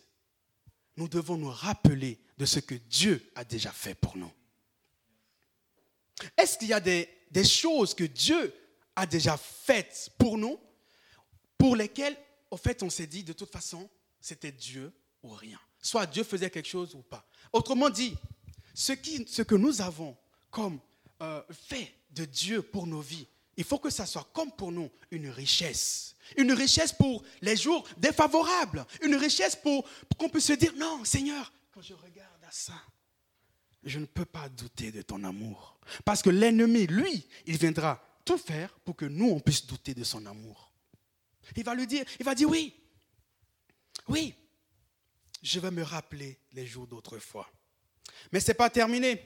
[0.98, 4.32] nous devons nous rappeler de ce que Dieu a déjà fait pour nous.
[6.38, 7.08] Est-ce qu'il y a des,
[7.44, 8.54] choses que Dieu
[8.96, 10.60] a déjà faites pour nous,
[11.58, 12.18] pour lesquelles,
[12.52, 15.60] au fait, on s'est dit, de toute façon, c'était Dieu ou rien?
[15.82, 17.28] Soit Dieu faisait quelque chose ou pas.
[17.52, 18.16] Autrement dit,
[18.74, 18.94] ce
[19.42, 20.16] que nous avons
[20.50, 20.80] comme
[21.22, 23.28] euh, fait de Dieu pour nos vies,
[23.58, 26.16] il faut que ça soit comme pour nous une richesse.
[26.38, 28.86] Une richesse pour les jours défavorables.
[29.02, 32.82] Une richesse pour, qu'on puisse se dire, non, Seigneur, quand je regarde à ça,
[33.84, 35.80] je ne peux pas douter de ton amour.
[36.06, 40.04] Parce que l'ennemi, lui, il viendra tout faire pour que nous, on puisse douter de
[40.04, 40.72] son amour.
[41.56, 42.74] Il va lui dire, il va dire oui,
[44.08, 44.34] oui,
[45.42, 47.52] je vais me rappeler les jours d'autrefois.
[48.32, 49.22] Mais ce n'est pas terminé.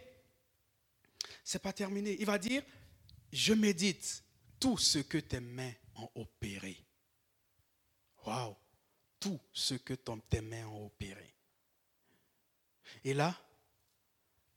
[1.44, 2.18] Ce n'est pas terminé.
[2.20, 2.64] Il va dire,
[3.32, 4.24] je médite
[4.60, 6.78] tout ce que tes mains ont opéré.
[8.28, 8.58] Waouh!
[9.22, 11.34] Tout ce que tes mains ont opéré.
[13.06, 13.36] Et là,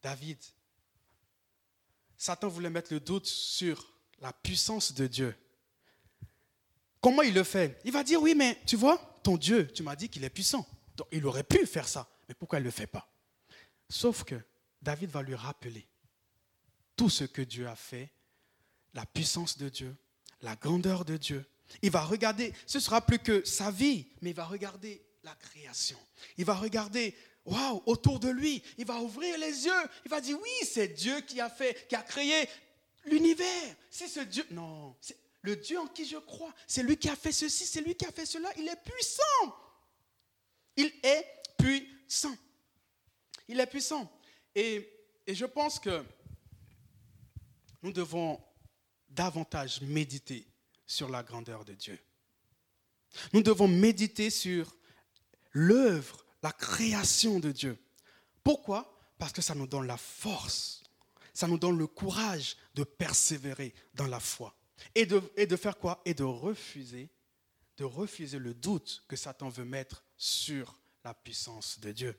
[0.03, 0.39] David,
[2.17, 5.37] Satan voulait mettre le doute sur la puissance de Dieu.
[7.01, 7.81] Comment il le fait?
[7.85, 10.69] Il va dire, oui, mais tu vois, ton Dieu, tu m'as dit qu'il est puissant.
[11.13, 13.09] Il aurait pu faire ça, mais pourquoi il ne le fait pas?
[13.89, 14.35] Sauf que
[14.83, 15.87] David va lui rappeler
[16.97, 18.11] tout ce que Dieu a fait,
[18.95, 19.97] la puissance de Dieu,
[20.43, 21.47] la grandeur de Dieu.
[21.83, 25.99] Il va regarder, ce sera plus que sa vie, mais il va regarder la création.
[26.37, 28.63] Il va regarder, waouh, autour de lui.
[28.79, 29.89] Il va ouvrir les yeux.
[30.05, 32.49] Il va dire, oui, c'est Dieu qui a fait, qui a créé
[33.05, 33.77] l'univers.
[33.91, 34.45] C'est ce Dieu.
[34.51, 36.55] Non, c'est le Dieu en qui je crois.
[36.67, 38.51] C'est lui qui a fait ceci, c'est lui qui a fait cela.
[38.59, 39.57] Il est puissant.
[40.77, 41.27] Il est
[41.59, 42.37] puissant.
[43.49, 44.11] Il est puissant.
[44.55, 44.89] Et,
[45.27, 46.05] et je pense que
[47.83, 48.41] nous devons
[49.09, 50.47] davantage méditer
[50.91, 51.99] sur la grandeur de Dieu.
[53.33, 54.75] Nous devons méditer sur
[55.53, 57.79] l'œuvre, la création de Dieu.
[58.43, 58.99] Pourquoi?
[59.17, 60.83] Parce que ça nous donne la force,
[61.33, 64.57] ça nous donne le courage de persévérer dans la foi.
[64.97, 66.03] Et de, et de faire quoi?
[66.05, 67.09] Et de refuser,
[67.77, 72.19] de refuser le doute que Satan veut mettre sur la puissance de Dieu.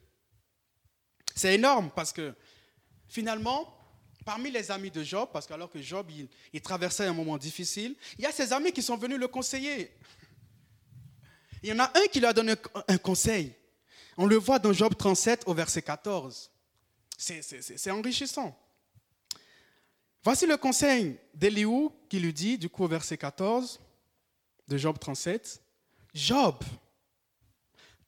[1.36, 2.34] C'est énorme parce que
[3.10, 3.81] finalement,
[4.26, 6.08] parmi les amis de Job, parce qu'alors que Job,
[6.54, 9.92] il, traversait un moment difficile, il y a ses amis qui sont venus le conseiller.
[11.64, 12.56] Il y en a un qui lui a donné
[12.88, 13.54] un conseil.
[14.18, 16.50] On le voit dans Job 37 au verset 14.
[17.18, 18.58] C'est enrichissant.
[20.24, 23.80] Voici le conseil d'Eliou qui lui dit, du coup au verset 14
[24.68, 25.62] de Job 37,
[26.14, 26.56] Job,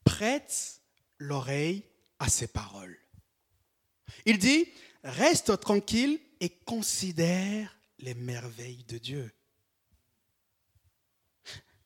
[0.04, 0.82] prête
[1.17, 1.84] l'oreille
[2.19, 2.97] à ses paroles.
[4.26, 4.67] Il dit,
[5.04, 9.32] reste tranquille et considère les merveilles de Dieu.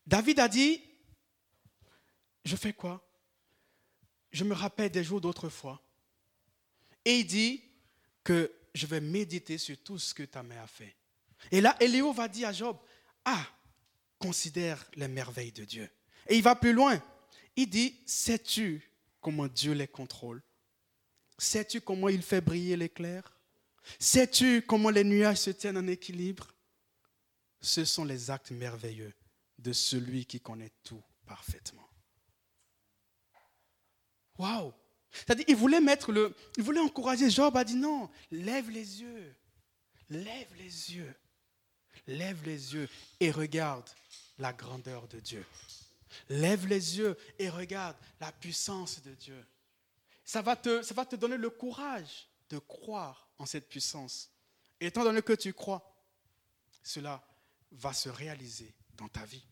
[0.06, 0.82] David a dit,
[2.46, 3.04] je fais quoi?
[4.32, 5.82] Je me rappelle des jours d'autrefois.
[7.04, 7.64] Et il dit
[8.24, 10.96] que je vais méditer sur tout ce que ta mère a fait.
[11.52, 12.78] Et là, Éléo va dire à Job,
[13.26, 13.46] ah,
[14.20, 15.90] considère les merveilles de Dieu.
[16.28, 17.02] Et il va plus loin.
[17.56, 20.42] Il dit, sais-tu comment Dieu les contrôle?
[21.38, 23.38] Sais-tu comment il fait briller l'éclair?
[24.00, 26.54] Sais-tu comment les nuages se tiennent en équilibre?
[27.62, 29.14] Ce sont les actes merveilleux
[29.58, 31.88] de celui qui connaît tout parfaitement.
[34.38, 34.74] Waouh
[35.12, 39.36] C'est-à-dire, il voulait mettre le, il voulait encourager Job a dit non, lève les yeux,
[40.10, 41.16] lève les yeux,
[42.06, 43.90] lève les yeux et regarde
[44.38, 45.46] la grandeur de Dieu.
[46.30, 49.46] Lève les yeux et regarde la puissance de Dieu.
[50.28, 54.30] Ça va te, ça va te donner le courage de croire en cette puissance.
[54.78, 55.96] Et étant donné que tu crois,
[56.84, 57.26] cela
[57.72, 59.48] va se réaliser dans ta vie.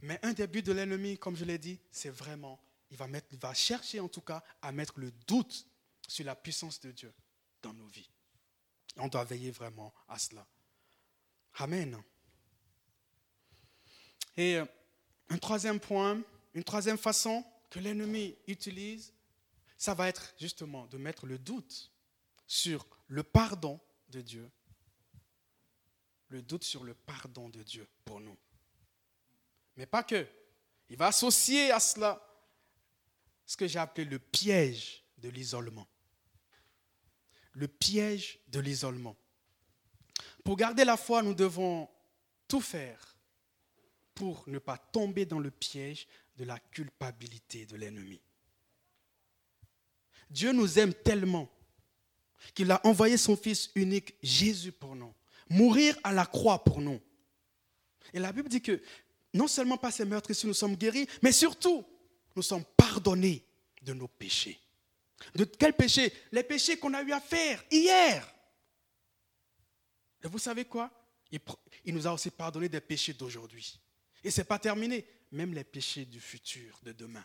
[0.00, 2.58] Mais un des buts de l'ennemi, comme je l'ai dit, c'est vraiment,
[2.90, 5.66] il va, mettre, il va chercher en tout cas à mettre le doute
[6.08, 7.12] sur la puissance de Dieu
[7.60, 8.08] dans nos vies.
[8.96, 10.46] On doit veiller vraiment à cela.
[11.56, 12.02] Amen.
[14.38, 14.64] Et euh,
[15.28, 16.22] un troisième point,
[16.54, 19.12] une troisième façon que l'ennemi utilise,
[19.78, 21.92] ça va être justement de mettre le doute
[22.46, 24.50] sur le pardon de Dieu.
[26.28, 28.36] Le doute sur le pardon de Dieu pour nous.
[29.76, 30.26] Mais pas que.
[30.90, 32.20] Il va associer à cela
[33.46, 35.88] ce que j'ai appelé le piège de l'isolement.
[37.52, 39.16] Le piège de l'isolement.
[40.44, 41.88] Pour garder la foi, nous devons
[42.48, 43.16] tout faire
[44.14, 48.20] pour ne pas tomber dans le piège de la culpabilité de l'ennemi.
[50.30, 51.48] Dieu nous aime tellement
[52.54, 55.12] qu'il a envoyé son Fils unique, Jésus, pour nous,
[55.48, 57.00] mourir à la croix pour nous.
[58.12, 58.80] Et la Bible dit que
[59.34, 61.84] non seulement par ces meurtres ici nous sommes guéris, mais surtout
[62.34, 63.44] nous sommes pardonnés
[63.82, 64.58] de nos péchés.
[65.34, 66.12] De quels péchés?
[66.32, 68.34] Les péchés qu'on a eu à faire hier.
[70.22, 70.90] Et vous savez quoi?
[71.84, 73.78] Il, nous a aussi pardonné des péchés d'aujourd'hui.
[74.24, 77.24] Et ce n'est pas terminé, même les péchés du futur, de demain.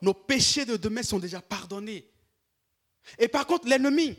[0.00, 2.08] Nos péchés de demain sont déjà pardonnés.
[3.18, 4.16] Et par contre, l'ennemi,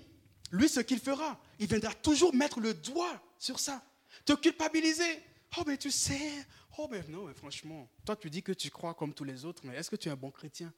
[0.51, 3.83] lui, ce qu'il fera, il viendra toujours mettre le doigt sur ça,
[4.25, 5.21] te culpabiliser.
[5.57, 6.45] Oh, mais tu sais,
[6.77, 9.61] oh, mais non, mais franchement, toi, tu dis que tu crois comme tous les autres,
[9.65, 10.73] mais est-ce que tu es un bon chrétien?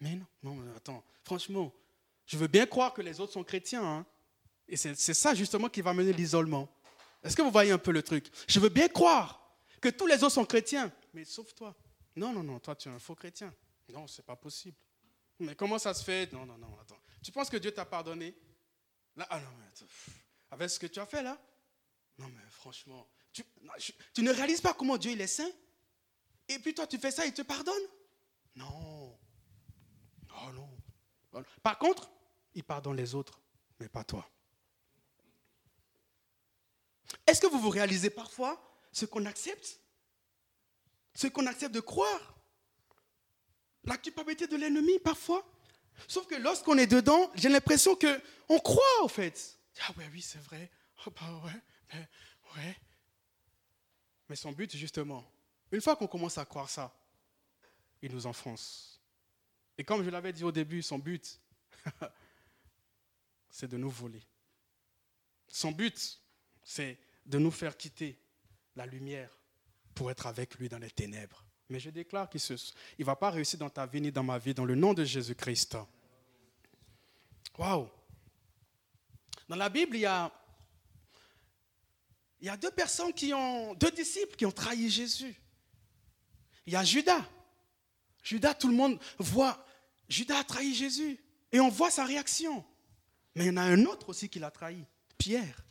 [0.00, 1.72] Mais non, non, mais attends, franchement,
[2.26, 4.06] je veux bien croire que les autres sont chrétiens, hein.
[4.68, 6.68] et c'est ça justement qui va mener l'isolement.
[7.22, 8.26] Est-ce que vous voyez un peu le truc?
[8.46, 9.40] Je veux bien croire
[9.80, 11.74] que tous les autres sont chrétiens, mais sauf toi.
[12.16, 13.52] Non, non, non, toi, tu es un faux chrétien.
[13.88, 14.76] Non, c'est pas possible.
[15.38, 16.32] Mais comment ça se fait?
[16.32, 17.00] Non, non, non, attends.
[17.22, 18.34] Tu penses que Dieu t'a pardonné?
[19.16, 19.86] Là, ah non, mais attends.
[20.50, 21.38] Avec ce que tu as fait là?
[22.18, 23.44] Non, mais franchement, tu,
[24.12, 25.50] tu, ne réalises pas comment Dieu il est saint?
[26.48, 27.82] Et puis toi, tu fais ça, il te pardonne?
[28.54, 29.18] Non.
[30.30, 30.70] Oh non.
[31.62, 32.08] Par contre,
[32.54, 33.40] il pardonne les autres,
[33.80, 34.28] mais pas toi.
[37.26, 39.80] Est-ce que vous vous réalisez parfois ce qu'on accepte?
[41.14, 42.33] Ce qu'on accepte de croire?
[43.86, 45.44] La culpabilité de l'ennemi parfois
[46.08, 49.58] Sauf que lorsqu'on est dedans, j'ai l'impression qu'on croit au fait.
[49.80, 50.70] Ah ouais, oui, c'est vrai.
[51.06, 51.98] Oh bah ouais,
[52.56, 52.76] ouais.
[54.28, 55.24] Mais son but, justement,
[55.70, 56.94] une fois qu'on commence à croire ça,
[58.02, 59.00] il nous enfonce.
[59.76, 61.40] Et comme je l'avais dit au début, son but,
[63.50, 64.22] c'est de nous voler.
[65.48, 66.20] Son but,
[66.62, 68.18] c'est de nous faire quitter
[68.76, 69.30] la lumière
[69.94, 71.44] pour être avec lui dans les ténèbres.
[71.68, 72.40] Mais je déclare qu'il
[72.98, 75.04] ne va pas réussir dans ta vie ni dans ma vie, dans le nom de
[75.04, 75.76] Jésus-Christ.
[77.58, 77.88] Waouh!
[79.48, 80.32] Dans la Bible, il y a,
[82.40, 85.34] il y a deux personnes qui ont, deux disciples qui ont trahi Jésus.
[86.66, 87.24] Il y a Judas.
[88.22, 89.66] Judas, tout le monde voit,
[90.08, 91.18] Judas a trahi Jésus.
[91.52, 92.64] Et on voit sa réaction.
[93.34, 94.84] Mais il y en a un autre aussi qui l'a trahi,
[95.18, 95.64] Pierre.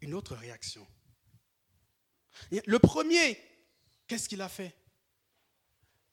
[0.00, 0.86] Une autre réaction.
[2.50, 3.36] Le premier,
[4.06, 4.77] qu'est-ce qu'il a fait?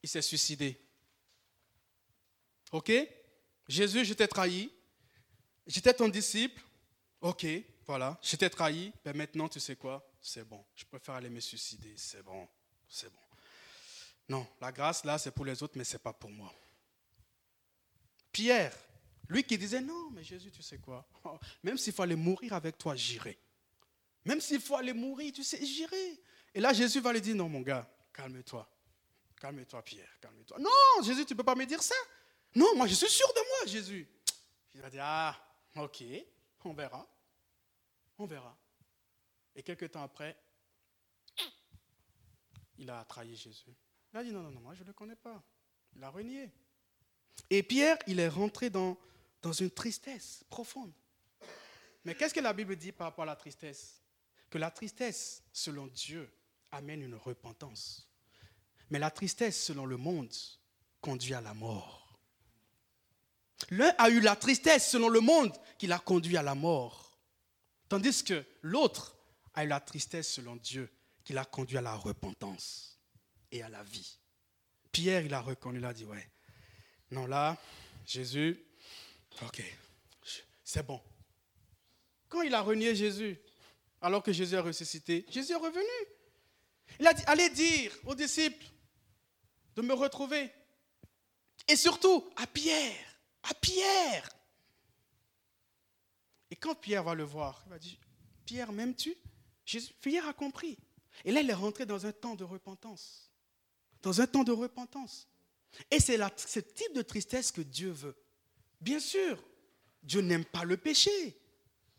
[0.06, 0.80] Il s'est suicidé.
[2.72, 2.92] Ok?
[3.68, 4.72] Jésus, je t'ai trahi.
[5.66, 6.62] J'étais ton disciple.
[7.22, 7.48] Ok,
[7.88, 8.16] voilà.
[8.22, 8.94] Je t'ai trahi.
[9.04, 10.08] Ben maintenant, tu sais quoi?
[10.22, 10.64] C'est bon.
[10.76, 11.92] Je préfère aller me suicider.
[11.98, 12.48] C'est bon.
[12.88, 13.20] C'est bon.
[14.30, 16.54] Non, la grâce, là, c'est pour les autres, mais ce n'est pas pour moi.
[18.32, 18.78] Pierre,
[19.28, 21.10] lui qui disait, non, mais Jésus, tu sais quoi?
[21.64, 23.40] Même s'il fallait mourir avec toi, j'irai.
[24.24, 26.22] Même s'il faut aller mourir, tu sais, j'irai.
[26.54, 28.70] Et là, Jésus va lui dire, non, mon gars, calme-toi.
[29.40, 30.58] Calme-toi, Pierre, calme-toi.
[30.60, 31.96] Non, Jésus, tu ne peux pas me dire ça?
[32.56, 34.08] Non, moi, je suis sûr de moi, Jésus.
[34.74, 35.36] Il va dire, ah,
[35.76, 36.04] ok,
[36.64, 37.08] on verra.
[38.18, 38.58] On verra.
[39.56, 40.38] Et quelques temps après,
[42.78, 43.76] il a trahi Jésus.
[44.14, 45.44] Il a dit, non, non, non, moi, je ne le connais pas.
[45.96, 46.52] Il a renié.
[47.50, 48.98] Et Pierre, il est rentré dans,
[49.42, 50.94] dans une tristesse profonde.
[52.04, 54.02] Mais qu'est-ce que la Bible dit par rapport à la tristesse?
[54.50, 56.32] Que la tristesse, selon Dieu,
[56.72, 58.08] amène une repentance.
[58.90, 60.34] Mais la tristesse, selon le monde,
[61.02, 62.20] conduit à la mort.
[63.70, 67.20] L'un a eu la tristesse, selon le monde, qui l'a conduit à la mort.
[67.90, 69.18] Tandis que l'autre
[69.54, 70.92] a eu la tristesse, selon Dieu,
[71.24, 73.00] qui l'a conduit à la repentance
[73.52, 74.20] et à la vie.
[74.92, 76.30] Pierre, il a reconnu, il a dit, ouais,
[77.12, 77.58] non là,
[78.06, 78.64] Jésus,
[79.42, 79.64] ok,
[80.64, 81.02] c'est bon.
[82.28, 83.40] Quand il a renié Jésus,
[84.02, 85.84] alors que Jésus a ressuscité, Jésus est revenu.
[87.00, 88.66] Il a dit, allez dire aux disciples
[89.76, 90.52] de me retrouver.
[91.68, 94.30] Et surtout à Pierre, à Pierre.
[96.52, 97.98] Et quand Pierre va le voir, il va dire,
[98.46, 99.16] Pierre, m'aimes-tu?
[100.00, 100.78] Pierre a compris.
[101.24, 103.32] Et là, il est rentré dans un temps de repentance.
[104.02, 105.28] Dans un temps de repentance.
[105.90, 108.16] Et c'est ce type de tristesse que Dieu veut.
[108.80, 109.44] Bien sûr,
[110.04, 111.42] Dieu n'aime pas le péché.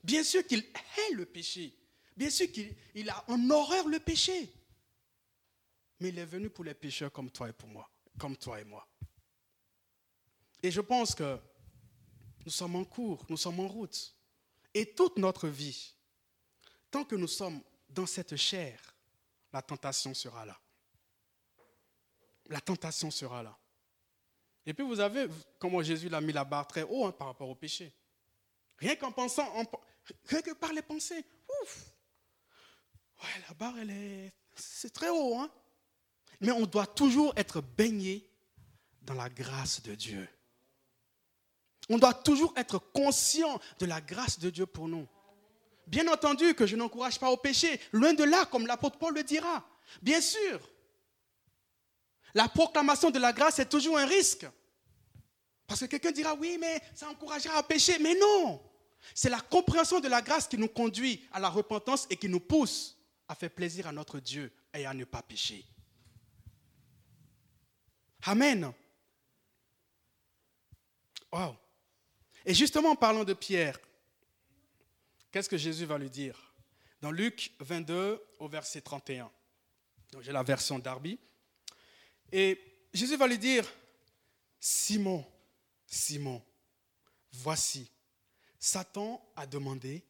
[0.04, 1.76] Bien sûr qu'il hait le péché.
[2.16, 4.52] Bien sûr qu'il a en horreur le péché.
[6.00, 8.64] Mais il est venu pour les pécheurs comme toi et pour moi, comme toi et
[8.64, 8.87] moi.
[10.62, 11.38] Et je pense que
[12.44, 14.14] nous sommes en cours, nous sommes en route.
[14.74, 15.94] Et toute notre vie,
[16.90, 18.79] tant que nous sommes dans cette chair,
[19.52, 20.58] la tentation sera là.
[22.46, 23.56] La tentation sera là.
[24.66, 27.48] Et puis vous avez comment Jésus l'a mis la barre très haut hein, par rapport
[27.48, 27.92] au péché.
[28.79, 29.50] Rien qu'en pensant,
[30.25, 31.25] rien que par les pensées.
[31.62, 31.92] Ouf.
[33.23, 35.38] Ouais, la barre, elle est, c'est très haut.
[35.38, 35.50] Hein?
[36.40, 38.28] Mais on doit toujours être baigné
[39.02, 40.28] dans la grâce de Dieu.
[41.88, 45.06] On doit toujours être conscient de la grâce de Dieu pour nous.
[45.87, 49.22] Bien entendu que je n'encourage pas au péché, loin de là, comme l'apôtre Paul le
[49.22, 49.64] dira.
[50.02, 50.60] Bien sûr,
[52.34, 54.46] la proclamation de la grâce est toujours un risque.
[55.66, 57.98] Parce que quelqu'un dira, oui, mais ça encouragera à pécher.
[58.00, 58.60] Mais non,
[59.14, 62.40] c'est la compréhension de la grâce qui nous conduit à la repentance et qui nous
[62.40, 62.96] pousse
[63.28, 65.64] à faire plaisir à notre Dieu et à ne pas pécher.
[68.27, 68.72] Amen.
[71.33, 71.56] Wow.
[72.44, 73.79] Et justement, en parlant de Pierre,
[75.31, 76.54] qu'est-ce que Jésus va lui dire?
[77.00, 79.31] Dans Luc 22, au verset 31.
[80.20, 81.18] J'ai la version d'Arby.
[82.33, 82.60] Et
[82.92, 83.64] Jésus va lui dire,
[84.58, 85.24] Simon,
[85.87, 86.42] Simon,
[87.33, 87.90] voici,
[88.58, 90.04] Satan a demandé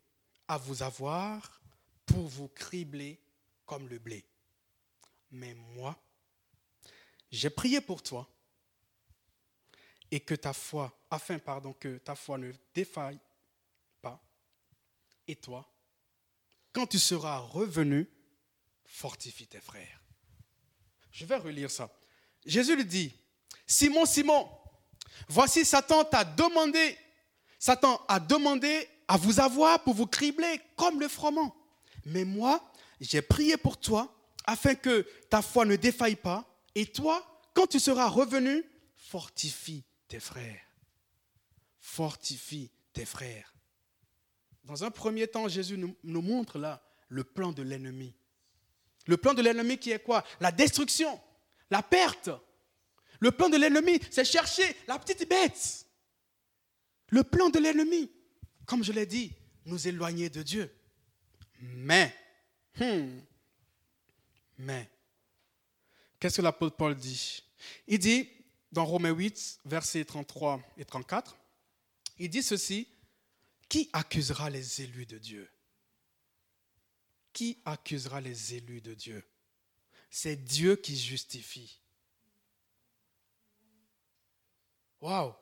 [0.48, 1.60] à vous avoir
[2.06, 3.20] pour vous cribler
[3.66, 4.24] comme le blé.
[5.32, 5.98] Mais moi,
[7.30, 8.28] j'ai prié pour toi
[10.10, 13.18] et que ta foi, afin que ta foi ne défaille
[14.00, 14.22] pas.
[15.26, 15.68] Et toi,
[16.72, 18.08] quand tu seras revenu,
[18.84, 20.00] fortifie tes frères.
[21.10, 21.90] Je vais relire ça.
[22.44, 23.12] Jésus lui dit,
[23.66, 24.48] Simon, Simon,
[25.28, 26.96] voici Satan t'a demandé,
[27.58, 31.54] Satan a demandé à vous avoir pour vous cribler comme le froment.
[32.04, 32.62] Mais moi,
[33.00, 34.14] j'ai prié pour toi
[34.44, 36.44] afin que ta foi ne défaille pas.
[36.76, 38.62] Et toi, quand tu seras revenu,
[38.96, 40.60] fortifie tes frères.
[41.80, 43.54] Fortifie tes frères.
[44.62, 48.14] Dans un premier temps, Jésus nous, montre là le plan de l'ennemi.
[49.06, 50.22] Le plan de l'ennemi qui est quoi?
[50.38, 51.18] La destruction,
[51.70, 52.28] la perte.
[53.20, 55.86] Le plan de l'ennemi, c'est chercher la petite bête.
[57.08, 58.12] Le plan de l'ennemi,
[58.66, 59.32] comme je l'ai dit,
[59.64, 60.70] nous éloigner de Dieu.
[61.58, 62.14] Mais,
[62.78, 63.20] hmm,
[64.58, 64.90] mais,
[66.26, 67.44] qu'est-ce que l'apôtre Paul dit?
[67.86, 68.28] Il dit,
[68.72, 71.36] dans Romains 8, versets 33 et 34,
[72.18, 72.88] il dit ceci,
[73.68, 75.48] qui accusera les élus de Dieu?
[77.32, 79.24] Qui accusera les élus de Dieu?
[80.10, 81.80] C'est Dieu qui justifie.
[85.00, 85.32] Waouh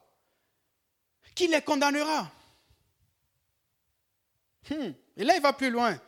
[1.34, 2.30] Qui les condamnera?
[4.68, 4.92] Hmm.
[5.16, 5.98] Et là, il va plus loin.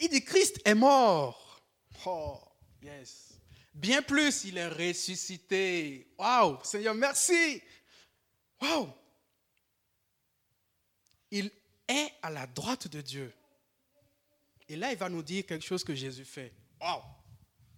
[0.00, 1.62] Il dit Christ est mort.
[2.06, 2.40] Oh,
[2.82, 3.31] yes.
[3.74, 6.12] Bien plus, il est ressuscité.
[6.18, 7.62] Waouh, Seigneur, merci.
[8.60, 8.92] Waouh.
[11.30, 11.50] Il
[11.88, 13.32] est à la droite de Dieu.
[14.68, 16.52] Et là, il va nous dire quelque chose que Jésus fait.
[16.80, 17.02] Waouh.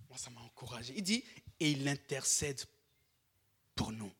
[0.08, 0.94] Moi, ça m'a encouragé.
[0.96, 1.24] Il dit,
[1.60, 2.60] et il intercède
[3.74, 4.12] pour nous.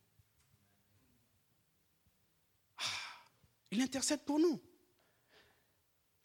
[2.78, 2.82] Ah,
[3.70, 4.60] il intercède pour nous.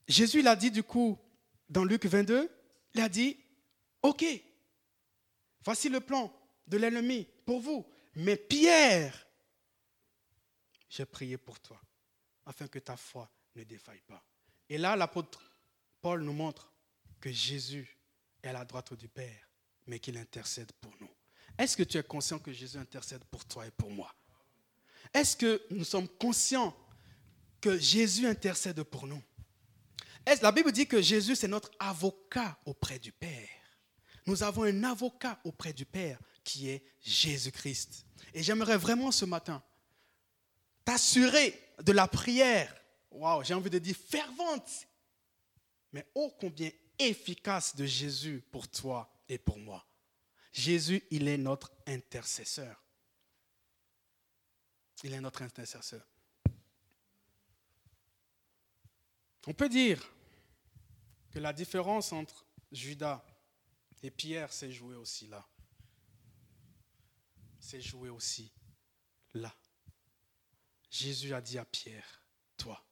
[0.07, 1.19] Jésus l'a dit du coup
[1.69, 2.49] dans Luc 22,
[2.95, 3.37] il a dit,
[4.01, 4.25] OK,
[5.63, 6.33] voici le plan
[6.67, 7.85] de l'ennemi pour vous.
[8.15, 9.27] Mais Pierre,
[10.89, 11.79] j'ai prié pour toi,
[12.45, 14.23] afin que ta foi ne défaille pas.
[14.69, 15.51] Et là, l'apôtre
[16.01, 16.73] Paul nous montre
[17.19, 17.97] que Jésus
[18.43, 19.49] est à la droite du Père,
[19.87, 21.09] mais qu'il intercède pour nous.
[21.57, 24.13] Est-ce que tu es conscient que Jésus intercède pour toi et pour moi?
[25.13, 26.75] Est-ce que nous sommes conscients
[27.59, 29.21] que Jésus intercède pour nous?
[30.41, 33.49] La Bible dit que Jésus, c'est notre avocat auprès du Père.
[34.25, 38.05] Nous avons un avocat auprès du Père qui est Jésus-Christ.
[38.33, 39.63] Et j'aimerais vraiment ce matin
[40.83, 42.73] t'assurer de la prière,
[43.11, 44.87] waouh, j'ai envie de dire fervente,
[45.91, 49.85] mais ô combien efficace de Jésus pour toi et pour moi.
[50.51, 52.83] Jésus, il est notre intercesseur.
[55.03, 56.05] Il est notre intercesseur.
[59.47, 60.01] On peut dire
[61.31, 63.23] que la différence entre Judas
[64.01, 65.47] et Pierre s'est jouée aussi là.
[67.59, 68.51] S'est jouée aussi
[69.33, 69.53] là.
[70.89, 72.23] Jésus a dit à Pierre,
[72.57, 72.83] toi,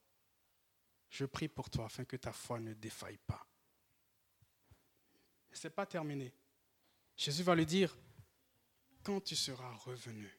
[1.10, 3.48] je prie pour toi afin que ta foi ne défaille pas.
[5.52, 6.34] Ce n'est pas terminé.
[7.16, 7.98] Jésus va lui dire,
[9.02, 10.32] quand tu seras revenu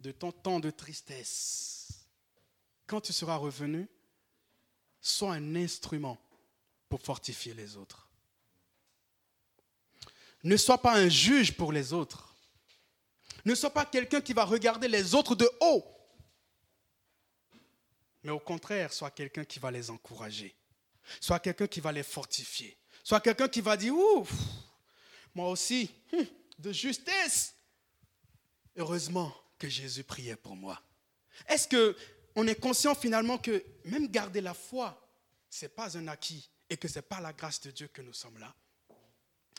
[0.00, 2.06] de ton temps de tristesse,
[2.86, 3.88] quand tu seras revenu,
[5.00, 6.18] sois un instrument
[6.88, 8.05] pour fortifier les autres.
[10.46, 12.32] Ne sois pas un juge pour les autres.
[13.44, 15.84] Ne sois pas quelqu'un qui va regarder les autres de haut.
[18.22, 20.54] Mais au contraire, sois quelqu'un qui va les encourager.
[21.20, 22.78] Sois quelqu'un qui va les fortifier.
[23.02, 24.30] Sois quelqu'un qui va dire, ouf,
[25.34, 26.24] moi aussi, hum,
[26.60, 27.52] de justesse.
[28.76, 30.80] Heureusement que Jésus priait pour moi.
[31.48, 31.96] Est-ce que
[32.36, 35.10] on est conscient finalement que même garder la foi,
[35.50, 38.12] ce n'est pas un acquis et que c'est par la grâce de Dieu que nous
[38.12, 38.54] sommes là?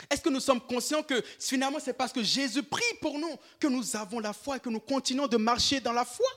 [0.09, 3.67] Est-ce que nous sommes conscients que finalement c'est parce que Jésus prie pour nous que
[3.67, 6.27] nous avons la foi et que nous continuons de marcher dans la foi?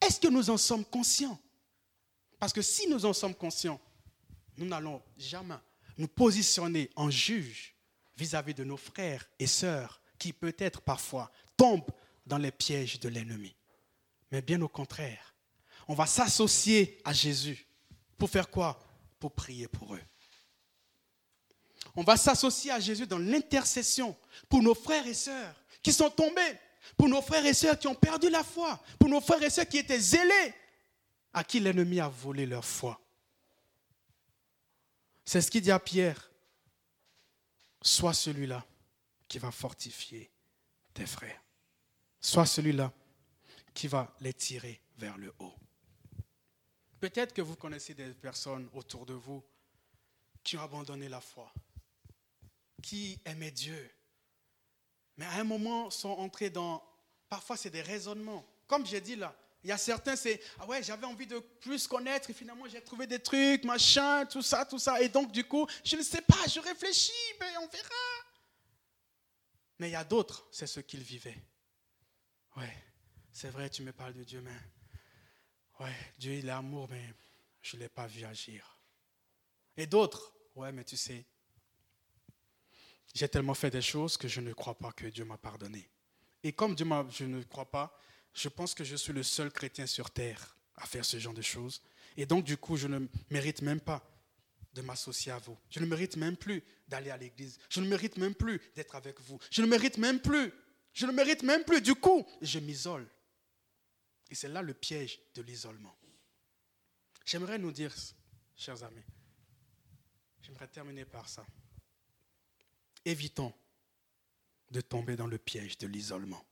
[0.00, 1.38] Est-ce que nous en sommes conscients?
[2.38, 3.80] Parce que si nous en sommes conscients,
[4.56, 5.54] nous n'allons jamais
[5.96, 7.74] nous positionner en juge
[8.16, 11.90] vis-à-vis de nos frères et sœurs qui peut-être parfois tombent
[12.26, 13.54] dans les pièges de l'ennemi.
[14.30, 15.34] Mais bien au contraire,
[15.86, 17.66] on va s'associer à Jésus
[18.16, 18.78] pour faire quoi?
[19.18, 20.02] Pour prier pour eux.
[21.98, 24.16] On va s'associer à Jésus dans l'intercession
[24.48, 26.56] pour nos frères et sœurs qui sont tombés,
[26.96, 29.66] pour nos frères et sœurs qui ont perdu la foi, pour nos frères et sœurs
[29.66, 30.54] qui étaient zélés,
[31.32, 33.00] à qui l'ennemi a volé leur foi.
[35.24, 36.30] C'est ce qu'il dit à Pierre.
[37.82, 38.64] Sois celui-là
[39.26, 40.30] qui va fortifier
[40.94, 41.42] tes frères.
[42.20, 42.92] Sois celui-là
[43.74, 45.54] qui va les tirer vers le haut.
[47.00, 49.42] Peut-être que vous connaissez des personnes autour de vous
[50.44, 51.52] qui ont abandonné la foi,
[52.82, 53.90] qui aimaient Dieu,
[55.16, 56.82] mais à un moment sont entrés dans,
[57.28, 58.46] parfois c'est des raisonnements.
[58.66, 61.88] Comme j'ai dit là, il y a certains, c'est, ah ouais, j'avais envie de plus
[61.88, 65.00] connaître et finalement j'ai trouvé des trucs, machin, tout ça, tout ça.
[65.02, 67.88] Et donc du coup, je ne sais pas, je réfléchis, mais on verra.
[69.78, 71.42] Mais il y a d'autres, c'est ce qu'ils vivaient.
[72.56, 72.76] Ouais,
[73.32, 74.58] c'est vrai, tu me parles de Dieu, mais
[75.80, 77.14] ouais, Dieu il est amour, mais
[77.62, 78.78] je ne l'ai pas vu agir.
[79.76, 81.24] Et d'autres, ouais, mais tu sais,
[83.14, 85.88] j'ai tellement fait des choses que je ne crois pas que Dieu m'a pardonné.
[86.42, 87.98] Et comme Dieu je ne crois pas,
[88.34, 91.42] je pense que je suis le seul chrétien sur terre à faire ce genre de
[91.42, 91.82] choses.
[92.16, 94.04] Et donc, du coup, je ne mérite même pas
[94.74, 95.58] de m'associer à vous.
[95.70, 97.58] Je ne mérite même plus d'aller à l'église.
[97.68, 99.38] Je ne mérite même plus d'être avec vous.
[99.50, 100.52] Je ne mérite même plus.
[100.92, 101.80] Je ne mérite même plus.
[101.80, 103.08] Du coup, je m'isole.
[104.30, 105.96] Et c'est là le piège de l'isolement.
[107.24, 107.94] J'aimerais nous dire,
[108.56, 109.04] chers amis,
[110.42, 111.44] j'aimerais terminer par ça
[113.08, 113.52] évitons
[114.70, 116.44] de tomber dans le piège de l'isolement.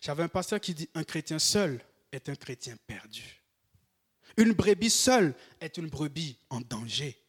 [0.00, 1.80] J'avais un pasteur qui dit, un chrétien seul
[2.12, 3.42] est un chrétien perdu.
[4.36, 7.20] Une brebis seule est une brebis en danger.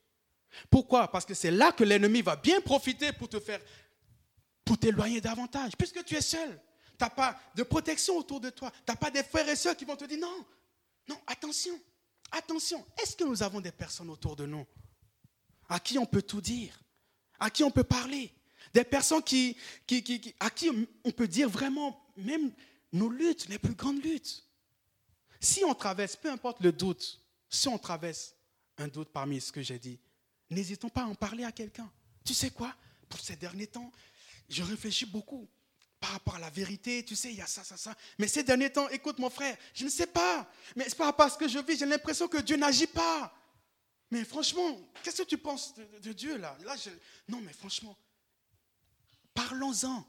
[0.70, 1.10] Pourquoi?
[1.12, 3.60] Parce que c'est là que l'ennemi va bien profiter pour te faire,
[4.64, 5.74] pour t'éloigner davantage.
[5.78, 6.50] Puisque tu es seul,
[6.98, 9.76] tu n'as pas de protection autour de toi, tu n'as pas des frères et sœurs
[9.76, 10.46] qui vont te dire non,
[11.08, 11.78] non, attention,
[12.32, 12.86] attention.
[13.02, 14.66] Est-ce que nous avons des personnes autour de nous
[15.68, 16.82] à qui on peut tout dire?
[17.42, 18.32] À qui on peut parler,
[18.74, 19.58] des personnes qui,
[20.40, 20.70] à qui
[21.04, 22.54] on peut dire vraiment même
[22.94, 24.46] nos luttes, les plus grandes luttes.
[25.40, 27.20] Si on traverse, peu importe le doute,
[27.50, 28.36] si on traverse
[28.78, 30.00] un doute parmi ce que j'ai dit,
[30.52, 31.92] n'hésitons pas à en parler à quelqu'un.
[32.24, 32.74] Tu sais quoi?
[33.10, 33.92] Pour ces derniers temps,
[34.48, 35.50] je réfléchis beaucoup
[36.00, 37.04] par rapport à la vérité.
[37.04, 37.96] Tu sais, il y a ça, ça, ça.
[38.20, 40.48] Mais ces derniers temps, écoute mon frère, je ne sais pas.
[40.76, 43.34] Mais par rapport à ce que je vis, j'ai l'impression que Dieu n'agit pas.
[44.12, 46.76] Mais franchement, qu'est-ce que tu penses de, Dieu là, là
[47.30, 47.98] Non, mais franchement,
[49.34, 50.06] parlons-en.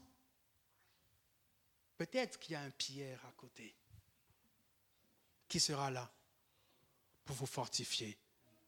[1.97, 3.73] Peut-être qu'il y a un Pierre à côté
[5.47, 6.11] qui sera là
[7.23, 8.17] pour vous fortifier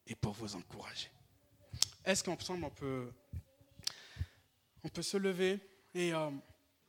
[0.08, 1.12] et pour vous encourager.
[2.06, 3.12] Est-ce qu'ensemble on peut,
[4.84, 5.60] on peut se lever
[5.94, 6.14] et...
[6.14, 6.32] Euh,